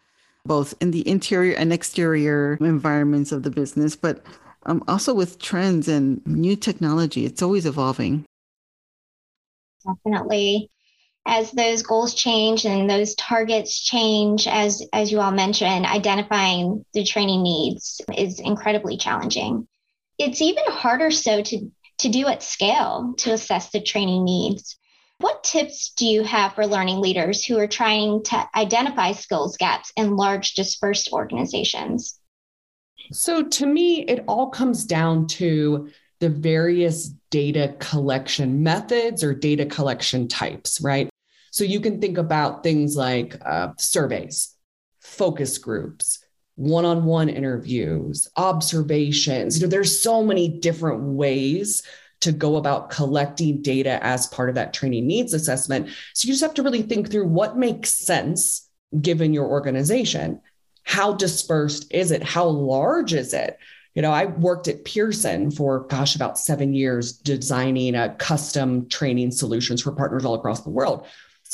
both 0.44 0.74
in 0.80 0.90
the 0.90 1.06
interior 1.08 1.54
and 1.54 1.72
exterior 1.72 2.58
environments 2.60 3.32
of 3.32 3.42
the 3.42 3.50
business, 3.50 3.96
but 3.96 4.24
um, 4.66 4.82
also 4.88 5.14
with 5.14 5.38
trends 5.38 5.88
and 5.88 6.24
new 6.26 6.56
technology. 6.56 7.24
It's 7.24 7.42
always 7.42 7.66
evolving. 7.66 8.24
Definitely 9.86 10.70
as 11.26 11.50
those 11.52 11.82
goals 11.82 12.14
change 12.14 12.66
and 12.66 12.88
those 12.88 13.14
targets 13.14 13.82
change, 13.82 14.46
as 14.46 14.82
as 14.92 15.10
you 15.10 15.20
all 15.20 15.32
mentioned, 15.32 15.86
identifying 15.86 16.84
the 16.92 17.04
training 17.04 17.42
needs 17.42 18.00
is 18.16 18.40
incredibly 18.40 18.96
challenging. 18.96 19.66
It's 20.18 20.42
even 20.42 20.64
harder 20.68 21.10
so 21.10 21.42
to 21.42 21.70
to 21.98 22.08
do 22.08 22.26
at 22.26 22.42
scale 22.42 23.14
to 23.18 23.32
assess 23.32 23.70
the 23.70 23.80
training 23.80 24.24
needs. 24.24 24.76
What 25.18 25.44
tips 25.44 25.92
do 25.96 26.06
you 26.06 26.24
have 26.24 26.54
for 26.54 26.66
learning 26.66 27.00
leaders 27.00 27.44
who 27.44 27.58
are 27.58 27.68
trying 27.68 28.24
to 28.24 28.48
identify 28.54 29.12
skills 29.12 29.56
gaps 29.56 29.92
in 29.96 30.16
large 30.16 30.54
dispersed 30.54 31.10
organizations? 31.12 32.18
So, 33.12 33.42
to 33.42 33.66
me, 33.66 34.02
it 34.02 34.24
all 34.26 34.48
comes 34.48 34.84
down 34.84 35.26
to 35.28 35.90
the 36.20 36.28
various 36.28 37.08
data 37.30 37.74
collection 37.78 38.62
methods 38.62 39.22
or 39.22 39.34
data 39.34 39.66
collection 39.66 40.26
types, 40.26 40.80
right? 40.80 41.08
So 41.54 41.62
you 41.62 41.78
can 41.78 42.00
think 42.00 42.18
about 42.18 42.64
things 42.64 42.96
like 42.96 43.40
uh, 43.46 43.74
surveys, 43.78 44.56
focus 44.98 45.56
groups, 45.58 46.18
one 46.56 46.84
on 46.84 47.04
one 47.04 47.28
interviews, 47.28 48.26
observations. 48.36 49.56
You 49.56 49.64
know, 49.64 49.70
there's 49.70 50.02
so 50.02 50.24
many 50.24 50.48
different 50.48 51.02
ways 51.02 51.84
to 52.22 52.32
go 52.32 52.56
about 52.56 52.90
collecting 52.90 53.62
data 53.62 54.04
as 54.04 54.26
part 54.26 54.48
of 54.48 54.56
that 54.56 54.74
training 54.74 55.06
needs 55.06 55.32
assessment. 55.32 55.90
So 56.12 56.26
you 56.26 56.32
just 56.32 56.42
have 56.42 56.54
to 56.54 56.64
really 56.64 56.82
think 56.82 57.08
through 57.08 57.28
what 57.28 57.56
makes 57.56 57.94
sense 57.94 58.68
given 59.00 59.32
your 59.32 59.46
organization. 59.46 60.40
How 60.82 61.12
dispersed 61.12 61.86
is 61.94 62.10
it? 62.10 62.24
How 62.24 62.46
large 62.46 63.14
is 63.14 63.32
it? 63.32 63.60
You 63.94 64.02
know, 64.02 64.10
I 64.10 64.24
worked 64.24 64.66
at 64.66 64.84
Pearson 64.84 65.52
for, 65.52 65.86
gosh, 65.86 66.16
about 66.16 66.36
seven 66.36 66.74
years 66.74 67.12
designing 67.12 67.94
a 67.94 68.12
custom 68.16 68.88
training 68.88 69.30
solutions 69.30 69.82
for 69.82 69.92
partners 69.92 70.24
all 70.24 70.34
across 70.34 70.62
the 70.62 70.70
world. 70.70 71.06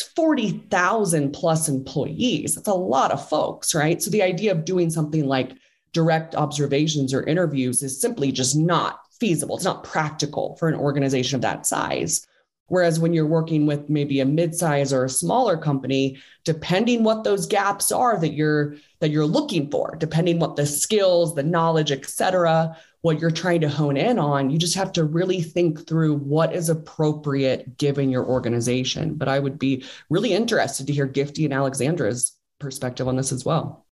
40,000 0.02 1.32
plus 1.32 1.68
employees. 1.68 2.54
That's 2.54 2.68
a 2.68 2.74
lot 2.74 3.10
of 3.10 3.28
folks, 3.28 3.74
right? 3.74 4.02
So 4.02 4.10
the 4.10 4.22
idea 4.22 4.52
of 4.52 4.64
doing 4.64 4.90
something 4.90 5.26
like 5.26 5.52
direct 5.92 6.34
observations 6.34 7.12
or 7.12 7.24
interviews 7.24 7.82
is 7.82 8.00
simply 8.00 8.32
just 8.32 8.56
not 8.56 9.00
feasible. 9.18 9.56
It's 9.56 9.64
not 9.64 9.84
practical 9.84 10.56
for 10.56 10.68
an 10.68 10.74
organization 10.74 11.36
of 11.36 11.42
that 11.42 11.66
size. 11.66 12.26
Whereas 12.68 13.00
when 13.00 13.12
you're 13.12 13.26
working 13.26 13.66
with 13.66 13.90
maybe 13.90 14.20
a 14.20 14.24
midsize 14.24 14.92
or 14.92 15.04
a 15.04 15.08
smaller 15.08 15.56
company, 15.56 16.18
depending 16.44 17.02
what 17.02 17.24
those 17.24 17.46
gaps 17.46 17.90
are 17.90 18.16
that 18.20 18.32
you're 18.32 18.76
that 19.00 19.10
you're 19.10 19.26
looking 19.26 19.68
for, 19.70 19.96
depending 19.98 20.38
what 20.38 20.54
the 20.54 20.64
skills, 20.64 21.34
the 21.34 21.42
knowledge, 21.42 21.90
et 21.90 22.06
cetera, 22.06 22.76
what 23.02 23.18
you're 23.20 23.30
trying 23.30 23.62
to 23.62 23.68
hone 23.68 23.96
in 23.96 24.18
on, 24.18 24.50
you 24.50 24.58
just 24.58 24.74
have 24.74 24.92
to 24.92 25.04
really 25.04 25.40
think 25.40 25.86
through 25.86 26.16
what 26.16 26.54
is 26.54 26.68
appropriate 26.68 27.78
given 27.78 28.10
your 28.10 28.26
organization. 28.26 29.14
But 29.14 29.28
I 29.28 29.38
would 29.38 29.58
be 29.58 29.84
really 30.10 30.32
interested 30.32 30.86
to 30.86 30.92
hear 30.92 31.06
Gifty 31.06 31.44
and 31.44 31.54
Alexandra's 31.54 32.36
perspective 32.58 33.08
on 33.08 33.16
this 33.16 33.32
as 33.32 33.44
well. 33.44 33.86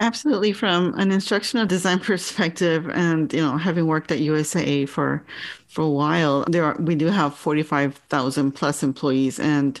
Absolutely, 0.00 0.52
from 0.52 0.98
an 0.98 1.12
instructional 1.12 1.66
design 1.66 1.98
perspective, 2.00 2.88
and 2.90 3.32
you 3.32 3.40
know, 3.40 3.56
having 3.56 3.86
worked 3.86 4.10
at 4.10 4.18
USAA 4.18 4.88
for 4.88 5.24
for 5.68 5.82
a 5.82 5.90
while, 5.90 6.44
there 6.48 6.64
are 6.64 6.76
we 6.80 6.94
do 6.94 7.06
have 7.06 7.34
forty 7.34 7.62
five 7.62 7.96
thousand 8.08 8.52
plus 8.52 8.82
employees, 8.82 9.38
and 9.38 9.80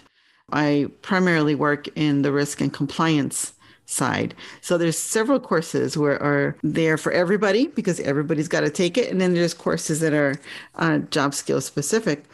I 0.52 0.88
primarily 1.02 1.54
work 1.54 1.88
in 1.96 2.22
the 2.22 2.32
risk 2.32 2.60
and 2.60 2.72
compliance 2.72 3.54
side. 3.90 4.34
So 4.60 4.78
there's 4.78 4.98
several 4.98 5.40
courses 5.40 5.96
where 5.96 6.22
are 6.22 6.56
there 6.62 6.96
for 6.96 7.12
everybody 7.12 7.66
because 7.66 8.00
everybody's 8.00 8.48
got 8.48 8.60
to 8.60 8.70
take 8.70 8.96
it, 8.96 9.10
and 9.10 9.20
then 9.20 9.34
there's 9.34 9.54
courses 9.54 10.00
that 10.00 10.14
are 10.14 10.36
uh, 10.76 10.98
job 11.10 11.34
skill 11.34 11.60
specific. 11.60 12.24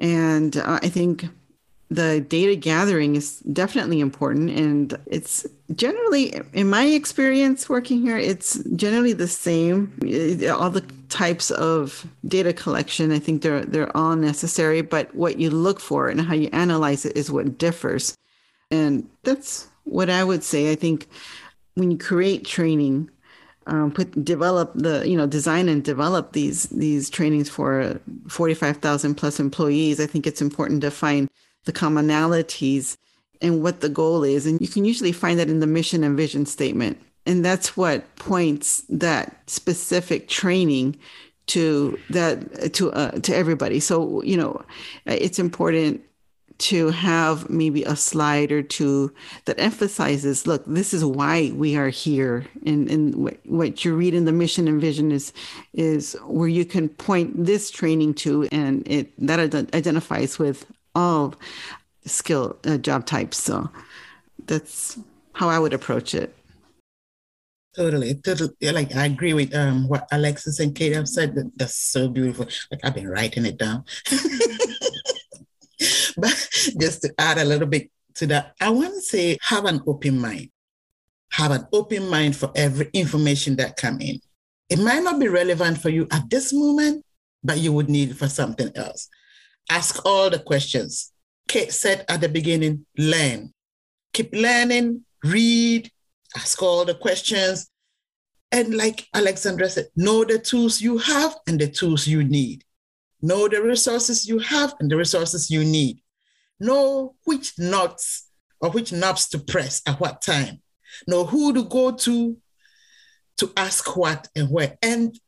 And 0.00 0.56
uh, 0.56 0.80
I 0.82 0.88
think 0.88 1.26
the 1.88 2.20
data 2.20 2.56
gathering 2.56 3.14
is 3.14 3.38
definitely 3.52 4.00
important, 4.00 4.50
and 4.50 4.98
it's 5.06 5.46
generally, 5.74 6.34
in 6.52 6.68
my 6.68 6.84
experience 6.84 7.68
working 7.68 8.00
here, 8.02 8.18
it's 8.18 8.58
generally 8.74 9.12
the 9.12 9.28
same. 9.28 9.92
All 10.50 10.70
the 10.70 10.84
types 11.08 11.52
of 11.52 12.04
data 12.26 12.52
collection, 12.52 13.12
I 13.12 13.20
think 13.20 13.42
they're 13.42 13.64
they're 13.64 13.96
all 13.96 14.16
necessary, 14.16 14.82
but 14.82 15.14
what 15.14 15.38
you 15.38 15.50
look 15.50 15.78
for 15.78 16.08
and 16.08 16.20
how 16.20 16.34
you 16.34 16.48
analyze 16.52 17.06
it 17.06 17.16
is 17.16 17.30
what 17.30 17.56
differs. 17.56 18.16
And 18.72 19.08
that's 19.22 19.68
what 19.86 20.10
I 20.10 20.22
would 20.22 20.44
say, 20.44 20.70
I 20.70 20.74
think 20.74 21.08
when 21.74 21.90
you 21.90 21.96
create 21.96 22.44
training, 22.44 23.10
um, 23.66 23.90
put 23.90 24.24
develop 24.24 24.72
the 24.74 25.08
you 25.08 25.16
know 25.16 25.26
design 25.26 25.68
and 25.68 25.82
develop 25.82 26.32
these 26.32 26.64
these 26.64 27.10
trainings 27.10 27.48
for 27.48 27.98
45,000 28.28 29.14
plus 29.14 29.40
employees, 29.40 29.98
I 30.00 30.06
think 30.06 30.26
it's 30.26 30.42
important 30.42 30.82
to 30.82 30.90
find 30.90 31.28
the 31.64 31.72
commonalities 31.72 32.96
and 33.40 33.62
what 33.62 33.80
the 33.80 33.88
goal 33.88 34.22
is, 34.22 34.46
and 34.46 34.60
you 34.60 34.68
can 34.68 34.84
usually 34.84 35.12
find 35.12 35.38
that 35.38 35.50
in 35.50 35.60
the 35.60 35.66
mission 35.66 36.04
and 36.04 36.16
vision 36.16 36.46
statement, 36.46 37.00
and 37.26 37.44
that's 37.44 37.76
what 37.76 38.16
points 38.16 38.84
that 38.88 39.36
specific 39.48 40.28
training 40.28 40.96
to 41.46 41.98
that 42.10 42.72
to 42.74 42.92
uh, 42.92 43.12
to 43.20 43.34
everybody. 43.34 43.80
So 43.80 44.22
you 44.22 44.36
know, 44.36 44.64
it's 45.06 45.38
important 45.38 46.02
to 46.58 46.88
have 46.88 47.50
maybe 47.50 47.82
a 47.84 47.96
slide 47.96 48.50
or 48.50 48.62
two 48.62 49.12
that 49.44 49.58
emphasizes 49.60 50.46
look 50.46 50.64
this 50.66 50.94
is 50.94 51.04
why 51.04 51.52
we 51.54 51.76
are 51.76 51.88
here 51.88 52.46
and, 52.64 52.90
and 52.90 53.14
what, 53.44 53.84
you 53.84 53.94
read 53.94 54.14
in 54.14 54.24
the 54.24 54.32
mission 54.32 54.66
and 54.68 54.80
vision 54.80 55.12
is 55.12 55.32
is 55.74 56.16
where 56.24 56.48
you 56.48 56.64
can 56.64 56.88
point 56.88 57.44
this 57.44 57.70
training 57.70 58.14
to 58.14 58.48
and 58.52 58.86
it 58.88 59.12
that 59.18 59.38
identifies 59.74 60.38
with 60.38 60.66
all 60.94 61.34
skill 62.04 62.56
uh, 62.64 62.76
job 62.78 63.04
types 63.04 63.36
so 63.36 63.68
that's 64.46 64.98
how 65.32 65.48
i 65.48 65.58
would 65.58 65.74
approach 65.74 66.14
it 66.14 66.34
Totally, 67.76 68.14
totally. 68.14 68.54
Like 68.62 68.96
I 68.96 69.04
agree 69.04 69.34
with 69.34 69.54
um 69.54 69.86
what 69.86 70.08
Alexis 70.10 70.60
and 70.60 70.74
Kate 70.74 70.94
have 70.94 71.06
said. 71.06 71.34
That, 71.34 71.52
that's 71.56 71.76
so 71.76 72.08
beautiful. 72.08 72.46
Like 72.70 72.80
I've 72.82 72.94
been 72.94 73.06
writing 73.06 73.44
it 73.44 73.58
down. 73.58 73.84
but 76.16 76.48
just 76.80 77.02
to 77.02 77.14
add 77.18 77.38
a 77.38 77.44
little 77.44 77.66
bit 77.66 77.90
to 78.16 78.26
that, 78.28 78.54
I 78.60 78.70
want 78.70 78.94
to 78.94 79.00
say 79.00 79.38
have 79.42 79.64
an 79.64 79.82
open 79.86 80.20
mind. 80.20 80.50
Have 81.32 81.50
an 81.50 81.66
open 81.72 82.08
mind 82.08 82.36
for 82.36 82.50
every 82.54 82.88
information 82.92 83.56
that 83.56 83.76
come 83.76 84.00
in. 84.00 84.20
It 84.68 84.78
might 84.78 85.02
not 85.02 85.20
be 85.20 85.28
relevant 85.28 85.78
for 85.78 85.90
you 85.90 86.06
at 86.10 86.30
this 86.30 86.52
moment, 86.52 87.04
but 87.44 87.58
you 87.58 87.72
would 87.72 87.88
need 87.88 88.10
it 88.10 88.16
for 88.16 88.28
something 88.28 88.70
else. 88.74 89.08
Ask 89.70 90.04
all 90.06 90.30
the 90.30 90.38
questions. 90.38 91.12
Kate 91.48 91.72
said 91.72 92.04
at 92.08 92.20
the 92.20 92.28
beginning, 92.28 92.86
learn. 92.96 93.52
Keep 94.12 94.34
learning, 94.34 95.04
read, 95.24 95.90
ask 96.36 96.62
all 96.62 96.84
the 96.84 96.94
questions. 96.94 97.68
And 98.50 98.74
like 98.74 99.06
Alexandra 99.14 99.68
said, 99.68 99.88
know 99.96 100.24
the 100.24 100.38
tools 100.38 100.80
you 100.80 100.98
have 100.98 101.36
and 101.46 101.60
the 101.60 101.68
tools 101.68 102.06
you 102.06 102.24
need. 102.24 102.64
Know 103.26 103.48
the 103.48 103.60
resources 103.60 104.28
you 104.28 104.38
have 104.38 104.76
and 104.78 104.88
the 104.88 104.96
resources 104.96 105.50
you 105.50 105.64
need. 105.64 106.00
Know 106.60 107.16
which 107.24 107.58
knots 107.58 108.28
or 108.60 108.70
which 108.70 108.92
knobs 108.92 109.28
to 109.30 109.40
press 109.40 109.82
at 109.84 109.98
what 109.98 110.22
time. 110.22 110.62
Know 111.08 111.24
who 111.24 111.52
to 111.52 111.64
go 111.64 111.90
to 111.90 112.36
to 113.38 113.52
ask 113.56 113.96
what 113.96 114.28
and 114.36 114.48
where. 114.48 114.78
And 114.80 115.18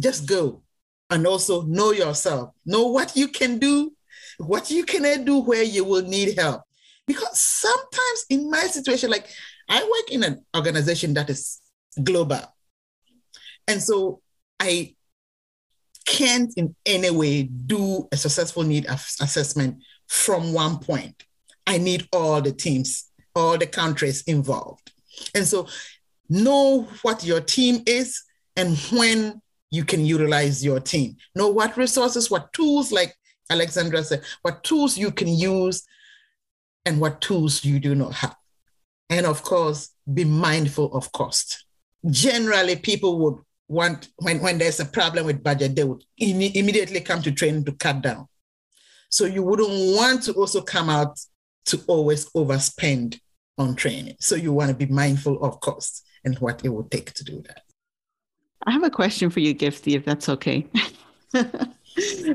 just 0.00 0.26
go. 0.26 0.62
And 1.08 1.24
also 1.24 1.62
know 1.62 1.92
yourself. 1.92 2.50
Know 2.66 2.88
what 2.88 3.16
you 3.16 3.28
can 3.28 3.60
do, 3.60 3.92
what 4.38 4.68
you 4.68 4.82
cannot 4.82 5.24
do 5.24 5.38
where 5.38 5.62
you 5.62 5.84
will 5.84 6.02
need 6.02 6.36
help. 6.36 6.62
Because 7.06 7.40
sometimes 7.40 8.24
in 8.28 8.50
my 8.50 8.62
situation, 8.62 9.08
like 9.08 9.28
I 9.68 9.84
work 9.84 10.10
in 10.10 10.24
an 10.24 10.44
organization 10.56 11.14
that 11.14 11.30
is 11.30 11.60
global. 12.02 12.42
And 13.68 13.80
so 13.80 14.20
I 14.58 14.96
can't 16.08 16.52
in 16.56 16.74
any 16.86 17.10
way 17.10 17.42
do 17.42 18.08
a 18.10 18.16
successful 18.16 18.62
need 18.62 18.86
assessment 18.86 19.82
from 20.06 20.54
one 20.54 20.78
point. 20.78 21.24
I 21.66 21.76
need 21.76 22.08
all 22.12 22.40
the 22.40 22.50
teams, 22.50 23.10
all 23.34 23.58
the 23.58 23.66
countries 23.66 24.22
involved. 24.22 24.90
And 25.34 25.46
so 25.46 25.68
know 26.30 26.88
what 27.02 27.24
your 27.24 27.42
team 27.42 27.82
is 27.86 28.22
and 28.56 28.78
when 28.90 29.42
you 29.70 29.84
can 29.84 30.04
utilize 30.04 30.64
your 30.64 30.80
team. 30.80 31.16
Know 31.34 31.48
what 31.48 31.76
resources, 31.76 32.30
what 32.30 32.54
tools, 32.54 32.90
like 32.90 33.14
Alexandra 33.50 34.02
said, 34.02 34.22
what 34.40 34.64
tools 34.64 34.96
you 34.96 35.10
can 35.10 35.28
use 35.28 35.86
and 36.86 37.00
what 37.00 37.20
tools 37.20 37.66
you 37.66 37.78
do 37.78 37.94
not 37.94 38.14
have. 38.14 38.36
And 39.10 39.26
of 39.26 39.42
course, 39.42 39.90
be 40.12 40.24
mindful 40.24 40.94
of 40.94 41.12
cost. 41.12 41.66
Generally, 42.08 42.76
people 42.76 43.18
would 43.18 43.42
want, 43.68 44.08
when, 44.16 44.40
when 44.40 44.58
there's 44.58 44.80
a 44.80 44.84
problem 44.84 45.26
with 45.26 45.42
budget, 45.42 45.76
they 45.76 45.84
would 45.84 46.02
Im- 46.18 46.40
immediately 46.40 47.00
come 47.00 47.22
to 47.22 47.32
training 47.32 47.64
to 47.64 47.72
cut 47.72 48.02
down. 48.02 48.26
So 49.10 49.24
you 49.24 49.42
wouldn't 49.42 49.96
want 49.96 50.24
to 50.24 50.32
also 50.32 50.60
come 50.62 50.90
out 50.90 51.18
to 51.66 51.80
always 51.86 52.28
overspend 52.30 53.20
on 53.56 53.74
training. 53.74 54.16
So 54.20 54.34
you 54.34 54.52
want 54.52 54.70
to 54.70 54.76
be 54.76 54.86
mindful 54.86 55.42
of 55.42 55.60
cost 55.60 56.04
and 56.24 56.38
what 56.38 56.64
it 56.64 56.70
would 56.70 56.90
take 56.90 57.12
to 57.14 57.24
do 57.24 57.42
that. 57.46 57.62
I 58.66 58.72
have 58.72 58.82
a 58.82 58.90
question 58.90 59.30
for 59.30 59.40
you, 59.40 59.54
Gifty, 59.54 59.94
if 59.94 60.04
that's 60.04 60.28
okay. 60.28 60.66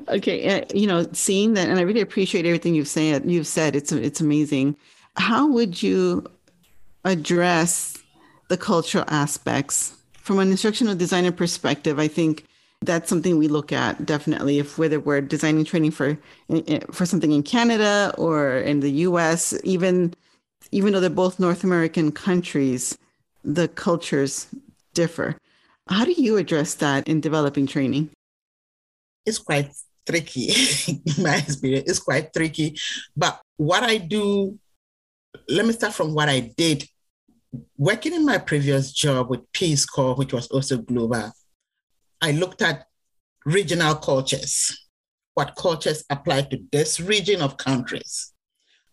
okay, 0.07 0.61
uh, 0.61 0.65
you 0.73 0.87
know, 0.87 1.07
seeing 1.13 1.53
that, 1.53 1.69
and 1.69 1.79
I 1.79 1.83
really 1.83 2.01
appreciate 2.01 2.45
everything 2.45 2.75
you've 2.75 2.87
said. 2.87 3.29
You've 3.29 3.47
said 3.47 3.75
it's 3.75 3.91
it's 3.91 4.21
amazing. 4.21 4.75
How 5.15 5.47
would 5.47 5.83
you 5.83 6.25
address 7.03 7.97
the 8.47 8.57
cultural 8.57 9.05
aspects 9.07 9.95
from 10.23 10.39
an 10.39 10.49
instructional 10.49 10.95
designer 10.95 11.33
perspective? 11.33 11.99
I 11.99 12.07
think 12.07 12.45
that's 12.81 13.09
something 13.09 13.37
we 13.37 13.47
look 13.47 13.71
at 13.71 14.05
definitely 14.05 14.59
if 14.59 14.77
whether 14.77 14.99
we're 14.99 15.21
designing 15.21 15.65
training 15.65 15.91
for 15.91 16.17
eh, 16.49 16.61
eh, 16.67 16.79
for 16.91 17.05
something 17.05 17.31
in 17.31 17.43
Canada 17.43 18.13
or 18.17 18.57
in 18.57 18.79
the 18.79 18.91
US 19.07 19.53
even 19.63 20.13
even 20.71 20.93
though 20.93 20.99
they're 20.99 21.09
both 21.09 21.39
North 21.39 21.63
American 21.63 22.11
countries 22.11 22.97
the 23.43 23.67
cultures 23.67 24.47
differ. 24.93 25.37
How 25.89 26.05
do 26.05 26.13
you 26.13 26.37
address 26.37 26.75
that 26.75 27.07
in 27.07 27.19
developing 27.19 27.67
training? 27.67 28.09
It's 29.25 29.39
quite 29.39 29.71
tricky. 30.05 30.51
In 30.87 31.01
my 31.23 31.37
experience 31.37 31.89
it's 31.89 31.99
quite 31.99 32.33
tricky. 32.33 32.77
But 33.15 33.41
what 33.57 33.83
I 33.83 33.97
do 33.97 34.57
let 35.49 35.65
me 35.65 35.73
start 35.73 35.93
from 35.93 36.13
what 36.13 36.29
I 36.29 36.51
did 36.55 36.87
working 37.77 38.13
in 38.13 38.25
my 38.25 38.37
previous 38.37 38.91
job 38.91 39.29
with 39.29 39.51
Peace 39.51 39.85
Corps 39.85 40.15
which 40.15 40.33
was 40.33 40.47
also 40.47 40.77
global 40.77 41.31
I 42.23 42.31
looked 42.31 42.61
at 42.61 42.85
regional 43.45 43.95
cultures, 43.95 44.87
what 45.33 45.57
cultures 45.57 46.05
apply 46.09 46.43
to 46.43 46.59
this 46.71 47.01
region 47.01 47.41
of 47.41 47.57
countries. 47.57 48.31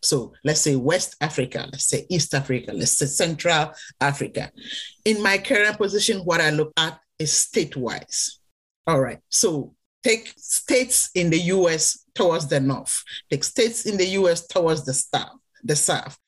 So 0.03 0.33
let's 0.45 0.63
say 0.63 0.75
West 0.75 1.15
Africa, 1.21 1.69
let's 1.71 1.85
say 1.85 2.07
East 2.11 2.35
Africa, 2.35 2.73
let's 2.73 2.99
say 2.99 3.07
Central 3.07 3.73
Africa. 4.01 4.51
In 5.05 5.23
my 5.23 5.39
current 5.39 5.77
position, 5.77 6.21
what 6.21 6.41
I 6.41 6.51
look 6.51 6.73
at 6.77 6.99
is 7.21 7.33
state-wise. 7.33 8.41
All 8.89 9.01
right. 9.01 9.21
So 9.29 9.75
take 10.03 10.33
states 10.37 11.11
in 11.15 11.31
the 11.31 11.39
US 11.39 12.05
towards 12.17 12.49
the 12.49 12.59
north, 12.59 13.05
take 13.31 13.45
states 13.45 13.87
in 13.87 13.97
the 13.97 14.07
US 14.07 14.47
towards 14.47 14.85
the 14.85 14.95
south, 14.95 15.39
the 15.63 15.77
south. 15.77 16.19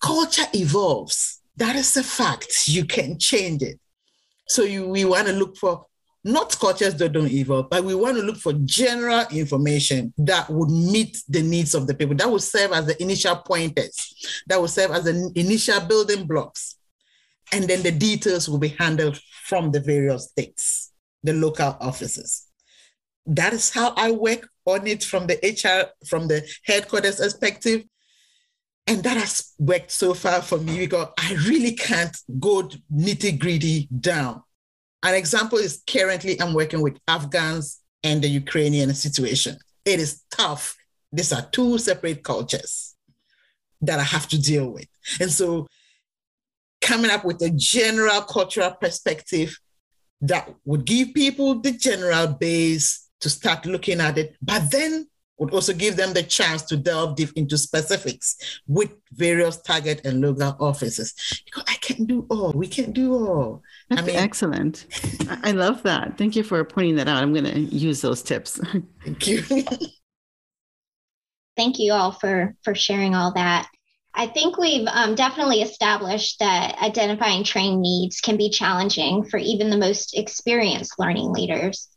Culture 0.00 0.46
evolves. 0.52 1.37
That 1.58 1.74
is 1.74 1.96
a 1.96 2.04
fact. 2.04 2.68
You 2.68 2.84
can 2.84 3.18
change 3.18 3.62
it. 3.62 3.80
So 4.46 4.62
you, 4.62 4.88
we 4.88 5.04
want 5.04 5.26
to 5.26 5.32
look 5.32 5.56
for 5.56 5.86
not 6.24 6.56
cultures 6.58 6.94
that 6.96 7.12
don't 7.12 7.30
evolve, 7.30 7.68
but 7.68 7.82
we 7.84 7.94
want 7.96 8.16
to 8.16 8.22
look 8.22 8.36
for 8.36 8.52
general 8.64 9.24
information 9.32 10.12
that 10.18 10.48
would 10.50 10.70
meet 10.70 11.18
the 11.28 11.42
needs 11.42 11.74
of 11.74 11.86
the 11.86 11.94
people, 11.94 12.14
that 12.14 12.30
would 12.30 12.42
serve 12.42 12.72
as 12.72 12.86
the 12.86 13.02
initial 13.02 13.36
pointers, 13.36 14.42
that 14.46 14.60
would 14.60 14.70
serve 14.70 14.92
as 14.92 15.04
the 15.04 15.32
initial 15.34 15.80
building 15.80 16.26
blocks. 16.26 16.76
And 17.52 17.64
then 17.64 17.82
the 17.82 17.92
details 17.92 18.48
will 18.48 18.58
be 18.58 18.76
handled 18.78 19.18
from 19.44 19.72
the 19.72 19.80
various 19.80 20.28
states, 20.28 20.92
the 21.24 21.32
local 21.32 21.76
offices. 21.80 22.46
That 23.26 23.52
is 23.52 23.70
how 23.70 23.94
I 23.96 24.12
work 24.12 24.48
on 24.64 24.86
it 24.86 25.02
from 25.02 25.26
the 25.26 25.38
HR, 25.42 25.90
from 26.06 26.28
the 26.28 26.48
headquarters 26.64 27.16
perspective. 27.16 27.84
And 28.88 29.02
that 29.04 29.16
has 29.18 29.52
worked 29.58 29.90
so 29.90 30.14
far 30.14 30.40
for 30.42 30.58
me 30.58 30.78
because 30.78 31.08
I 31.18 31.34
really 31.46 31.74
can't 31.74 32.16
go 32.40 32.68
nitty 32.92 33.38
gritty 33.38 33.88
down 34.00 34.42
an 35.02 35.14
example 35.14 35.58
is 35.58 35.82
currently 35.88 36.40
I'm 36.40 36.54
working 36.54 36.82
with 36.82 36.98
Afghans 37.06 37.80
and 38.02 38.22
the 38.22 38.28
Ukrainian 38.28 38.92
situation. 38.94 39.56
It 39.84 40.00
is 40.00 40.22
tough. 40.30 40.76
These 41.12 41.32
are 41.32 41.48
two 41.52 41.78
separate 41.78 42.22
cultures 42.22 42.96
that 43.80 43.98
I 43.98 44.02
have 44.02 44.28
to 44.28 44.40
deal 44.40 44.70
with. 44.70 44.88
And 45.20 45.30
so 45.30 45.66
coming 46.80 47.10
up 47.10 47.24
with 47.24 47.40
a 47.42 47.50
general 47.50 48.22
cultural 48.22 48.72
perspective 48.72 49.56
that 50.20 50.52
would 50.64 50.84
give 50.84 51.14
people 51.14 51.60
the 51.60 51.72
general 51.72 52.26
base 52.26 53.08
to 53.20 53.30
start 53.30 53.66
looking 53.66 54.00
at 54.00 54.18
it, 54.18 54.36
but 54.42 54.70
then 54.70 55.08
would 55.38 55.54
also 55.54 55.72
give 55.72 55.96
them 55.96 56.12
the 56.12 56.22
chance 56.22 56.62
to 56.62 56.76
delve 56.76 57.16
deep 57.16 57.30
into 57.36 57.56
specifics 57.56 58.36
with 58.66 58.92
various 59.12 59.56
target 59.58 60.04
and 60.04 60.20
local 60.20 60.56
offices. 60.60 61.14
Because 61.44 61.64
I 61.68 61.74
can't 61.74 62.06
do 62.06 62.26
all, 62.28 62.52
we 62.52 62.66
can't 62.66 62.92
do 62.92 63.14
all. 63.14 63.62
That's 63.88 64.02
I 64.02 64.04
mean, 64.04 64.16
excellent. 64.16 64.86
I 65.42 65.52
love 65.52 65.82
that. 65.84 66.18
Thank 66.18 66.36
you 66.36 66.42
for 66.42 66.62
pointing 66.64 66.96
that 66.96 67.08
out. 67.08 67.22
I'm 67.22 67.32
going 67.32 67.44
to 67.44 67.60
use 67.60 68.00
those 68.00 68.22
tips. 68.22 68.60
Thank 69.04 69.26
you. 69.26 69.42
Thank 71.56 71.80
you 71.80 71.92
all 71.92 72.12
for 72.12 72.54
for 72.62 72.74
sharing 72.74 73.16
all 73.16 73.32
that. 73.34 73.68
I 74.14 74.26
think 74.26 74.58
we've 74.58 74.86
um, 74.88 75.14
definitely 75.14 75.62
established 75.62 76.40
that 76.40 76.76
identifying 76.82 77.44
training 77.44 77.80
needs 77.80 78.20
can 78.20 78.36
be 78.36 78.50
challenging 78.50 79.24
for 79.24 79.38
even 79.38 79.70
the 79.70 79.76
most 79.76 80.16
experienced 80.16 80.94
learning 80.98 81.32
leaders. 81.32 81.88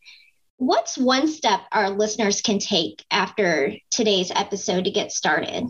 What's 0.61 0.95
one 0.95 1.27
step 1.27 1.61
our 1.71 1.89
listeners 1.89 2.39
can 2.39 2.59
take 2.59 3.03
after 3.09 3.73
today's 3.89 4.29
episode 4.29 4.85
to 4.85 4.91
get 4.91 5.11
started? 5.11 5.65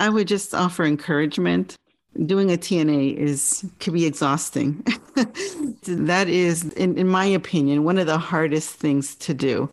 I 0.00 0.08
would 0.08 0.26
just 0.26 0.52
offer 0.52 0.82
encouragement 0.82 1.76
doing 2.24 2.50
a 2.50 2.56
TNA 2.56 3.18
is 3.18 3.64
can 3.78 3.92
be 3.92 4.04
exhausting. 4.04 4.84
that 5.84 6.28
is, 6.28 6.64
in, 6.72 6.98
in 6.98 7.06
my 7.06 7.24
opinion, 7.24 7.84
one 7.84 7.98
of 7.98 8.08
the 8.08 8.18
hardest 8.18 8.70
things 8.70 9.14
to 9.14 9.32
do. 9.32 9.72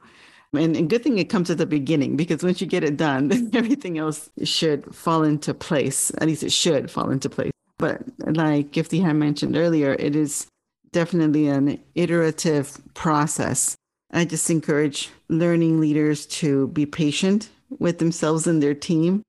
And, 0.53 0.77
and 0.77 0.87
good 0.87 1.01
thing 1.01 1.17
it 1.17 1.29
comes 1.31 1.49
at 1.49 1.57
the 1.57 1.65
beginning 1.65 2.15
because 2.15 2.43
once 2.43 2.61
you 2.61 2.67
get 2.67 2.83
it 2.83 2.95
done, 2.95 3.49
everything 3.55 3.97
else 3.97 4.29
should 4.43 4.93
fall 4.93 5.23
into 5.23 5.55
place. 5.55 6.11
At 6.19 6.27
least 6.27 6.43
it 6.43 6.51
should 6.51 6.91
fall 6.91 7.09
into 7.09 7.27
place. 7.27 7.53
But 7.79 8.03
like 8.19 8.69
Gifty 8.69 9.01
had 9.01 9.15
mentioned 9.15 9.57
earlier, 9.57 9.93
it 9.93 10.15
is 10.15 10.45
definitely 10.93 11.47
an 11.47 11.79
iterative 11.95 12.79
process. 12.93 13.75
I 14.11 14.25
just 14.25 14.49
encourage 14.49 15.09
learning 15.27 15.81
leaders 15.81 16.25
to 16.27 16.67
be 16.67 16.85
patient 16.85 17.49
with 17.79 17.97
themselves 17.99 18.47
and 18.47 18.61
their 18.61 18.75
team 18.75 19.23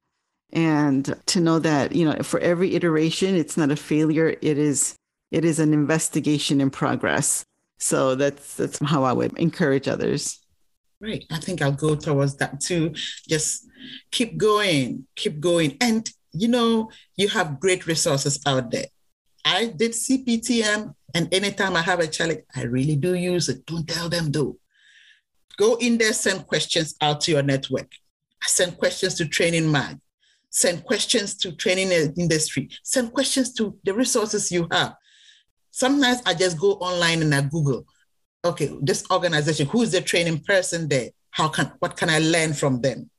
and 0.53 1.15
to 1.27 1.41
know 1.41 1.59
that 1.59 1.95
you 1.95 2.05
know 2.05 2.23
for 2.23 2.39
every 2.41 2.75
iteration 2.77 3.35
it's 3.35 3.57
not 3.57 3.71
a 3.71 3.77
failure. 3.77 4.37
It 4.41 4.59
is 4.59 4.95
it 5.31 5.45
is 5.45 5.59
an 5.59 5.73
investigation 5.73 6.61
in 6.61 6.71
progress. 6.71 7.45
So 7.79 8.15
that's 8.15 8.55
that's 8.55 8.79
how 8.79 9.03
i 9.03 9.13
would 9.13 9.37
encourage 9.39 9.89
others. 9.89 10.41
Right. 11.01 11.25
I 11.31 11.39
think 11.39 11.61
i'll 11.61 11.73
go 11.73 11.97
towards 11.97 12.37
that 12.37 12.61
too. 12.61 12.95
Just 13.29 13.67
keep 14.13 14.37
going 14.37 15.07
keep 15.17 15.41
going. 15.41 15.77
And 15.81 16.09
you 16.33 16.49
know 16.49 16.91
you 17.17 17.29
have 17.29 17.61
great 17.61 17.87
resources 17.87 18.41
out 18.47 18.71
there 18.71 18.87
I 19.45 19.67
did 19.67 19.93
CPTM, 19.93 20.95
and 21.15 21.33
anytime 21.33 21.77
I 21.77 21.83
have 21.83 22.01
a 22.01 22.07
challenge, 22.07 22.41
I 22.55 22.63
really 22.63 22.97
do 22.97 23.15
use 23.15 23.49
it. 23.49 23.67
Don't 23.67 23.87
tell 23.87 24.09
them 24.09 24.33
though. 24.33 24.57
Go 25.57 25.77
in 25.77 25.99
there, 25.99 26.13
send 26.13 26.47
questions 26.47 26.97
out 27.01 27.21
to 27.23 27.33
your 27.33 27.43
network. 27.43 27.91
Send 28.43 28.77
questions 28.79 29.15
to 29.15 29.27
Training 29.27 29.71
Mag. 29.71 29.99
Send 30.55 30.85
questions 30.85 31.35
to 31.39 31.51
training 31.51 31.91
industry. 32.17 32.69
Send 32.85 33.13
questions 33.13 33.53
to 33.55 33.77
the 33.83 33.93
resources 33.93 34.53
you 34.53 34.69
have. 34.71 34.95
Sometimes 35.73 36.23
I 36.25 36.35
just 36.35 36.61
go 36.61 36.75
online 36.75 37.23
and 37.23 37.35
I 37.35 37.41
Google, 37.41 37.85
okay, 38.45 38.71
this 38.81 39.05
organization, 39.11 39.67
who's 39.67 39.91
the 39.91 40.01
training 40.01 40.45
person 40.45 40.87
there? 40.87 41.11
How 41.31 41.49
can 41.49 41.73
what 41.81 41.97
can 41.97 42.09
I 42.09 42.21
learn 42.21 42.53
from 42.53 42.81
them? 42.81 43.11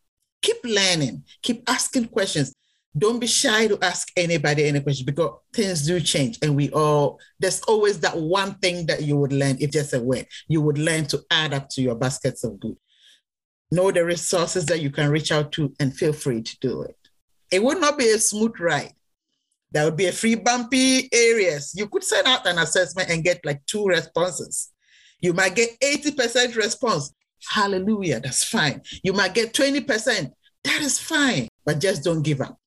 Keep 0.42 0.64
learning, 0.64 1.26
keep 1.42 1.70
asking 1.70 2.06
questions. 2.06 2.56
Don't 2.98 3.20
be 3.20 3.28
shy 3.28 3.68
to 3.68 3.78
ask 3.82 4.10
anybody 4.16 4.66
any 4.66 4.80
question 4.80 5.06
because 5.06 5.32
things 5.54 5.86
do 5.86 6.00
change 6.00 6.38
and 6.42 6.56
we 6.56 6.70
all 6.70 7.20
there's 7.40 7.62
always 7.64 8.00
that 8.00 8.18
one 8.18 8.54
thing 8.56 8.86
that 8.86 9.04
you 9.04 9.18
would 9.18 9.34
learn 9.34 9.58
if 9.60 9.72
just 9.72 9.94
a 9.94 10.00
word. 10.00 10.28
You 10.48 10.62
would 10.62 10.78
learn 10.78 11.06
to 11.08 11.22
add 11.30 11.54
up 11.54 11.68
to 11.72 11.82
your 11.82 11.96
baskets 11.96 12.44
of 12.46 12.60
good. 12.60 12.78
Know 13.72 13.92
the 13.92 14.06
resources 14.06 14.66
that 14.68 14.82
you 14.82 14.92
can 14.92 15.10
reach 15.10 15.32
out 15.32 15.52
to 15.54 15.74
and 15.80 15.96
feel 15.96 16.14
free 16.14 16.42
to 16.42 16.60
do 16.60 16.84
it. 16.84 16.98
It 17.52 17.62
would 17.62 17.82
not 17.82 17.98
be 17.98 18.10
a 18.12 18.20
smooth 18.20 18.60
ride. 18.60 18.94
There 19.72 19.84
would 19.84 19.98
be 19.98 20.06
a 20.06 20.14
free 20.14 20.36
bumpy 20.36 21.10
areas. 21.12 21.74
You 21.76 21.88
could 21.88 22.04
send 22.04 22.28
out 22.28 22.48
an 22.48 22.60
assessment 22.60 23.10
and 23.10 23.24
get 23.24 23.46
like 23.46 23.66
two 23.66 23.86
responses. 23.86 24.72
You 25.20 25.34
might 25.34 25.56
get 25.56 25.78
80% 25.82 26.56
response. 26.56 27.14
Hallelujah, 27.50 28.22
that's 28.22 28.44
fine. 28.44 28.82
You 29.04 29.12
might 29.12 29.34
get 29.34 29.54
20%. 29.54 30.32
That 30.64 30.82
is 30.82 30.98
fine, 30.98 31.50
but 31.66 31.80
just 31.80 32.04
don't 32.04 32.22
give 32.22 32.42
up. 32.42 32.58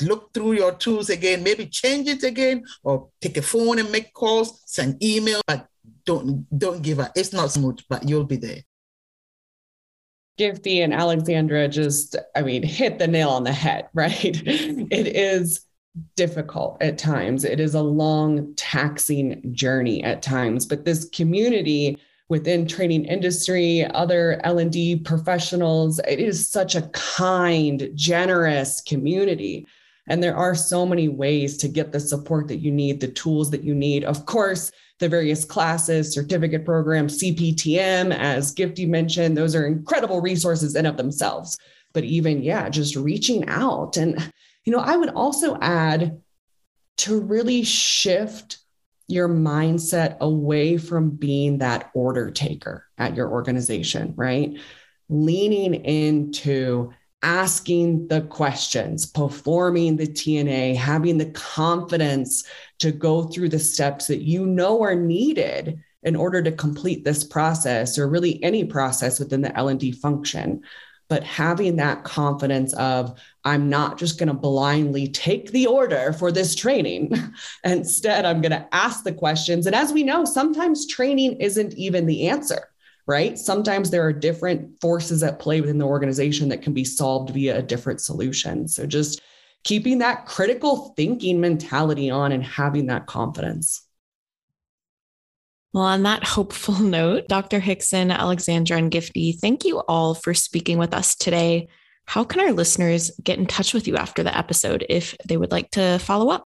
Look 0.00 0.32
through 0.32 0.52
your 0.52 0.74
tools 0.74 1.10
again, 1.10 1.42
maybe 1.42 1.66
change 1.66 2.08
it 2.08 2.22
again, 2.22 2.64
or 2.82 3.08
take 3.20 3.36
a 3.36 3.42
phone 3.42 3.78
and 3.78 3.90
make 3.90 4.12
calls, 4.12 4.62
send 4.66 5.02
email, 5.02 5.40
but 5.46 5.66
don't 6.04 6.46
don't 6.56 6.82
give 6.82 7.00
up. 7.00 7.12
It's 7.16 7.32
not 7.32 7.50
smooth, 7.50 7.80
but 7.88 8.08
you'll 8.08 8.24
be 8.24 8.36
there. 8.36 8.62
Gifty 10.38 10.84
and 10.84 10.94
Alexandra 10.94 11.66
just, 11.66 12.14
I 12.36 12.42
mean, 12.42 12.62
hit 12.62 13.00
the 13.00 13.08
nail 13.08 13.30
on 13.30 13.42
the 13.42 13.52
head, 13.52 13.88
right? 13.94 14.24
it 14.24 15.16
is 15.16 15.66
difficult 16.16 16.80
at 16.80 16.96
times. 16.96 17.44
It 17.44 17.60
is 17.60 17.74
a 17.74 17.82
long, 17.82 18.54
taxing 18.54 19.52
journey 19.52 20.02
at 20.04 20.22
times. 20.22 20.64
But 20.64 20.84
this 20.84 21.08
community 21.08 21.98
within 22.28 22.66
training 22.66 23.06
industry, 23.06 23.84
other 23.84 24.40
L&D 24.44 24.96
professionals, 25.00 25.98
it 26.00 26.20
is 26.20 26.48
such 26.48 26.74
a 26.74 26.88
kind, 26.88 27.90
generous 27.94 28.80
community. 28.82 29.66
And 30.08 30.22
there 30.22 30.36
are 30.36 30.54
so 30.54 30.84
many 30.84 31.08
ways 31.08 31.56
to 31.58 31.68
get 31.68 31.92
the 31.92 32.00
support 32.00 32.48
that 32.48 32.58
you 32.58 32.70
need, 32.70 33.00
the 33.00 33.08
tools 33.08 33.50
that 33.50 33.64
you 33.64 33.74
need. 33.74 34.04
Of 34.04 34.26
course, 34.26 34.72
the 34.98 35.08
various 35.08 35.44
classes, 35.44 36.12
certificate 36.12 36.64
programs, 36.64 37.22
CPTM, 37.22 38.12
as 38.12 38.54
Gifty 38.54 38.88
mentioned, 38.88 39.36
those 39.36 39.54
are 39.54 39.66
incredible 39.66 40.20
resources 40.20 40.74
in 40.74 40.86
of 40.86 40.96
themselves. 40.96 41.56
But 41.92 42.04
even, 42.04 42.42
yeah, 42.42 42.68
just 42.68 42.96
reaching 42.96 43.48
out 43.48 43.96
and 43.96 44.32
you 44.68 44.72
know, 44.72 44.80
I 44.80 44.98
would 44.98 45.08
also 45.08 45.56
add 45.62 46.20
to 46.98 47.20
really 47.22 47.62
shift 47.62 48.58
your 49.06 49.26
mindset 49.26 50.18
away 50.18 50.76
from 50.76 51.08
being 51.08 51.56
that 51.58 51.90
order 51.94 52.30
taker 52.30 52.84
at 52.98 53.16
your 53.16 53.30
organization, 53.30 54.12
right? 54.14 54.58
Leaning 55.08 55.74
into 55.86 56.92
asking 57.22 58.08
the 58.08 58.22
questions, 58.22 59.06
performing 59.06 59.96
the 59.96 60.06
TNA, 60.06 60.76
having 60.76 61.18
the 61.18 61.30
confidence 61.30 62.44
to 62.78 62.92
go 62.92 63.24
through 63.24 63.48
the 63.48 63.58
steps 63.58 64.06
that 64.06 64.22
you 64.22 64.46
know 64.46 64.82
are 64.82 64.94
needed 64.94 65.82
in 66.04 66.14
order 66.14 66.42
to 66.42 66.52
complete 66.52 67.04
this 67.04 67.24
process 67.24 67.98
or 67.98 68.08
really 68.08 68.42
any 68.42 68.64
process 68.64 69.18
within 69.18 69.42
the 69.42 69.56
L&D 69.56 69.92
function. 69.92 70.62
But 71.08 71.24
having 71.24 71.76
that 71.76 72.04
confidence 72.04 72.74
of 72.74 73.18
i'm 73.42 73.70
not 73.70 73.98
just 73.98 74.18
going 74.18 74.28
to 74.28 74.34
blindly 74.34 75.08
take 75.08 75.50
the 75.52 75.66
order 75.66 76.12
for 76.12 76.30
this 76.30 76.54
training. 76.54 77.12
Instead 77.64 78.26
i'm 78.26 78.40
going 78.42 78.52
to 78.52 78.68
ask 78.72 79.04
the 79.04 79.12
questions. 79.12 79.66
And 79.66 79.74
as 79.74 79.92
we 79.92 80.02
know 80.04 80.24
sometimes 80.24 80.86
training 80.86 81.40
isn't 81.40 81.74
even 81.74 82.06
the 82.06 82.28
answer 82.28 82.68
right 83.08 83.38
sometimes 83.38 83.90
there 83.90 84.06
are 84.06 84.12
different 84.12 84.80
forces 84.80 85.22
at 85.22 85.40
play 85.40 85.60
within 85.60 85.78
the 85.78 85.86
organization 85.86 86.48
that 86.48 86.62
can 86.62 86.72
be 86.72 86.84
solved 86.84 87.30
via 87.30 87.58
a 87.58 87.62
different 87.62 88.00
solution 88.00 88.68
so 88.68 88.86
just 88.86 89.20
keeping 89.64 89.98
that 89.98 90.26
critical 90.26 90.94
thinking 90.96 91.40
mentality 91.40 92.10
on 92.10 92.30
and 92.30 92.44
having 92.44 92.86
that 92.86 93.06
confidence 93.06 93.88
well, 95.72 95.84
on 95.84 96.02
that 96.04 96.24
hopeful 96.26 96.78
note, 96.80 97.28
Dr. 97.28 97.60
Hixson, 97.60 98.10
Alexandra, 98.10 98.78
and 98.78 98.90
Gifty, 98.90 99.38
thank 99.38 99.64
you 99.64 99.80
all 99.80 100.14
for 100.14 100.32
speaking 100.32 100.78
with 100.78 100.94
us 100.94 101.14
today. 101.14 101.68
How 102.06 102.24
can 102.24 102.40
our 102.40 102.52
listeners 102.52 103.10
get 103.22 103.38
in 103.38 103.46
touch 103.46 103.74
with 103.74 103.86
you 103.86 103.96
after 103.96 104.22
the 104.22 104.36
episode 104.36 104.86
if 104.88 105.14
they 105.26 105.36
would 105.36 105.52
like 105.52 105.70
to 105.72 105.98
follow 105.98 106.30
up? 106.30 106.44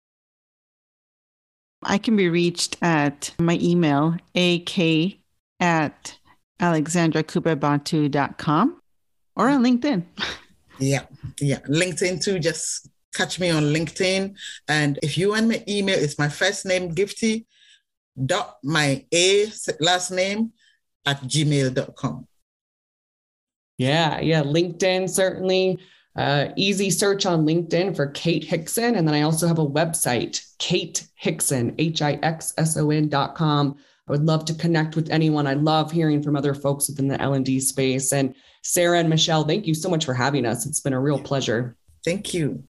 I 1.82 1.98
can 1.98 2.18
be 2.18 2.28
reached 2.30 2.78
at 2.82 3.34
my 3.40 3.58
email, 3.62 4.18
ak 4.36 4.78
at 5.62 6.18
alexandrakubebatu.com 6.60 8.82
or 9.36 9.50
on 9.50 9.64
LinkedIn. 9.64 10.04
Yeah, 10.80 11.04
yeah. 11.40 11.60
LinkedIn 11.60 12.24
too. 12.24 12.40
Just 12.40 12.90
catch 13.14 13.40
me 13.40 13.50
on 13.50 13.64
LinkedIn. 13.64 14.36
And 14.68 15.00
if 15.02 15.18
you 15.18 15.30
want 15.30 15.48
my 15.48 15.64
email, 15.68 15.98
it's 15.98 16.20
my 16.20 16.30
first 16.30 16.66
name, 16.66 16.94
Gifty, 16.94 17.46
dot 18.26 18.58
my 18.64 19.06
A 19.14 19.52
last 19.80 20.12
name 20.12 20.52
at 21.06 21.22
gmail.com. 21.22 22.28
Yeah, 23.78 24.20
yeah. 24.20 24.44
LinkedIn 24.44 25.10
certainly. 25.10 25.80
Uh, 26.16 26.48
easy 26.56 26.90
search 26.90 27.26
on 27.26 27.46
LinkedIn 27.46 27.94
for 27.94 28.08
Kate 28.08 28.48
Hixson. 28.48 28.98
And 28.98 29.06
then 29.06 29.14
I 29.14 29.24
also 29.24 29.48
have 29.48 29.60
a 29.60 29.68
website, 29.68 30.42
Kate 30.60 31.06
Hixson, 31.22 31.76
H 31.78 32.02
I 32.02 32.14
X 32.24 32.54
S 32.58 32.78
O 32.78 32.90
N 32.90 33.10
dot 33.10 33.36
com. 33.36 33.76
I 34.08 34.12
would 34.12 34.26
love 34.26 34.46
to 34.46 34.54
connect 34.54 34.96
with 34.96 35.10
anyone. 35.10 35.48
I 35.48 35.56
love 35.56 35.92
hearing 35.92 36.22
from 36.22 36.36
other 36.36 36.54
folks 36.54 36.88
within 36.88 37.08
the 37.08 37.20
L&D 37.20 37.60
space. 37.60 38.14
And 38.14 38.36
Sarah 38.64 39.00
and 39.00 39.10
Michelle, 39.10 39.44
thank 39.44 39.66
you 39.66 39.74
so 39.74 39.90
much 39.90 40.06
for 40.06 40.14
having 40.14 40.46
us. 40.46 40.66
It's 40.66 40.80
been 40.80 40.94
a 40.94 41.00
real 41.00 41.20
pleasure. 41.20 41.76
Thank 42.04 42.34
you. 42.34 42.64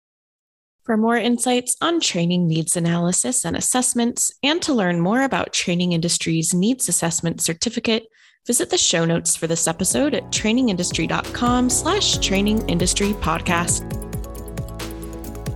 For 0.84 0.96
more 0.96 1.16
insights 1.16 1.76
on 1.80 2.00
training 2.00 2.48
needs 2.48 2.76
analysis 2.76 3.44
and 3.44 3.56
assessments, 3.56 4.32
and 4.42 4.60
to 4.62 4.74
learn 4.74 5.00
more 5.00 5.22
about 5.22 5.52
Training 5.52 5.92
Industry's 5.92 6.52
Needs 6.52 6.88
Assessment 6.88 7.40
Certificate, 7.40 8.04
visit 8.48 8.68
the 8.68 8.76
show 8.76 9.04
notes 9.04 9.36
for 9.36 9.46
this 9.46 9.68
episode 9.68 10.12
at 10.12 10.24
trainingindustry.com 10.24 11.70
slash 11.70 12.18
training 12.18 12.68
industry 12.68 13.12
podcast. 13.12 13.88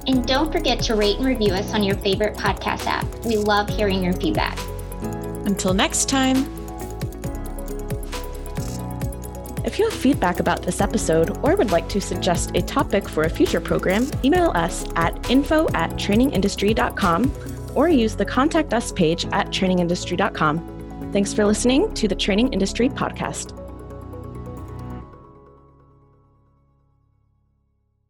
And 0.07 0.24
don't 0.24 0.53
forget 0.53 0.81
to 0.85 0.95
rate 0.95 1.16
and 1.16 1.27
review 1.27 1.53
us 1.53 1.74
on 1.74 1.83
your 1.83 1.97
favorite 1.97 2.37
podcast 2.37 2.87
app. 2.87 3.05
We 3.24 3.37
love 3.37 3.68
hearing 3.68 4.05
your 4.05 4.12
feedback. 4.12 4.57
Until 5.47 5.72
next 5.72 6.09
time. 6.09 6.36
If 9.64 9.80
you 9.80 9.88
have 9.90 9.99
feedback 9.99 10.40
about 10.40 10.62
this 10.62 10.80
episode 10.80 11.38
or 11.44 11.57
would 11.57 11.70
like 11.70 11.88
to 11.90 12.01
suggest 12.01 12.53
a 12.55 12.62
topic 12.62 13.09
for 13.09 13.24
a 13.24 13.30
future 13.30 13.61
program, 13.61 14.09
email 14.24 14.53
us 14.55 14.86
at 14.94 15.28
info 15.28 15.68
at 15.74 15.90
trainingindustry.com 15.92 17.32
or 17.74 17.88
use 17.88 18.14
the 18.14 18.24
contact 18.24 18.72
us 18.72 18.92
page 18.92 19.26
at 19.32 19.49
trainingindustry.com. 19.49 21.11
Thanks 21.12 21.32
for 21.34 21.44
listening 21.44 21.92
to 21.94 22.09
the 22.09 22.14
Training 22.14 22.53
Industry 22.53 22.88
Podcast. 22.88 23.66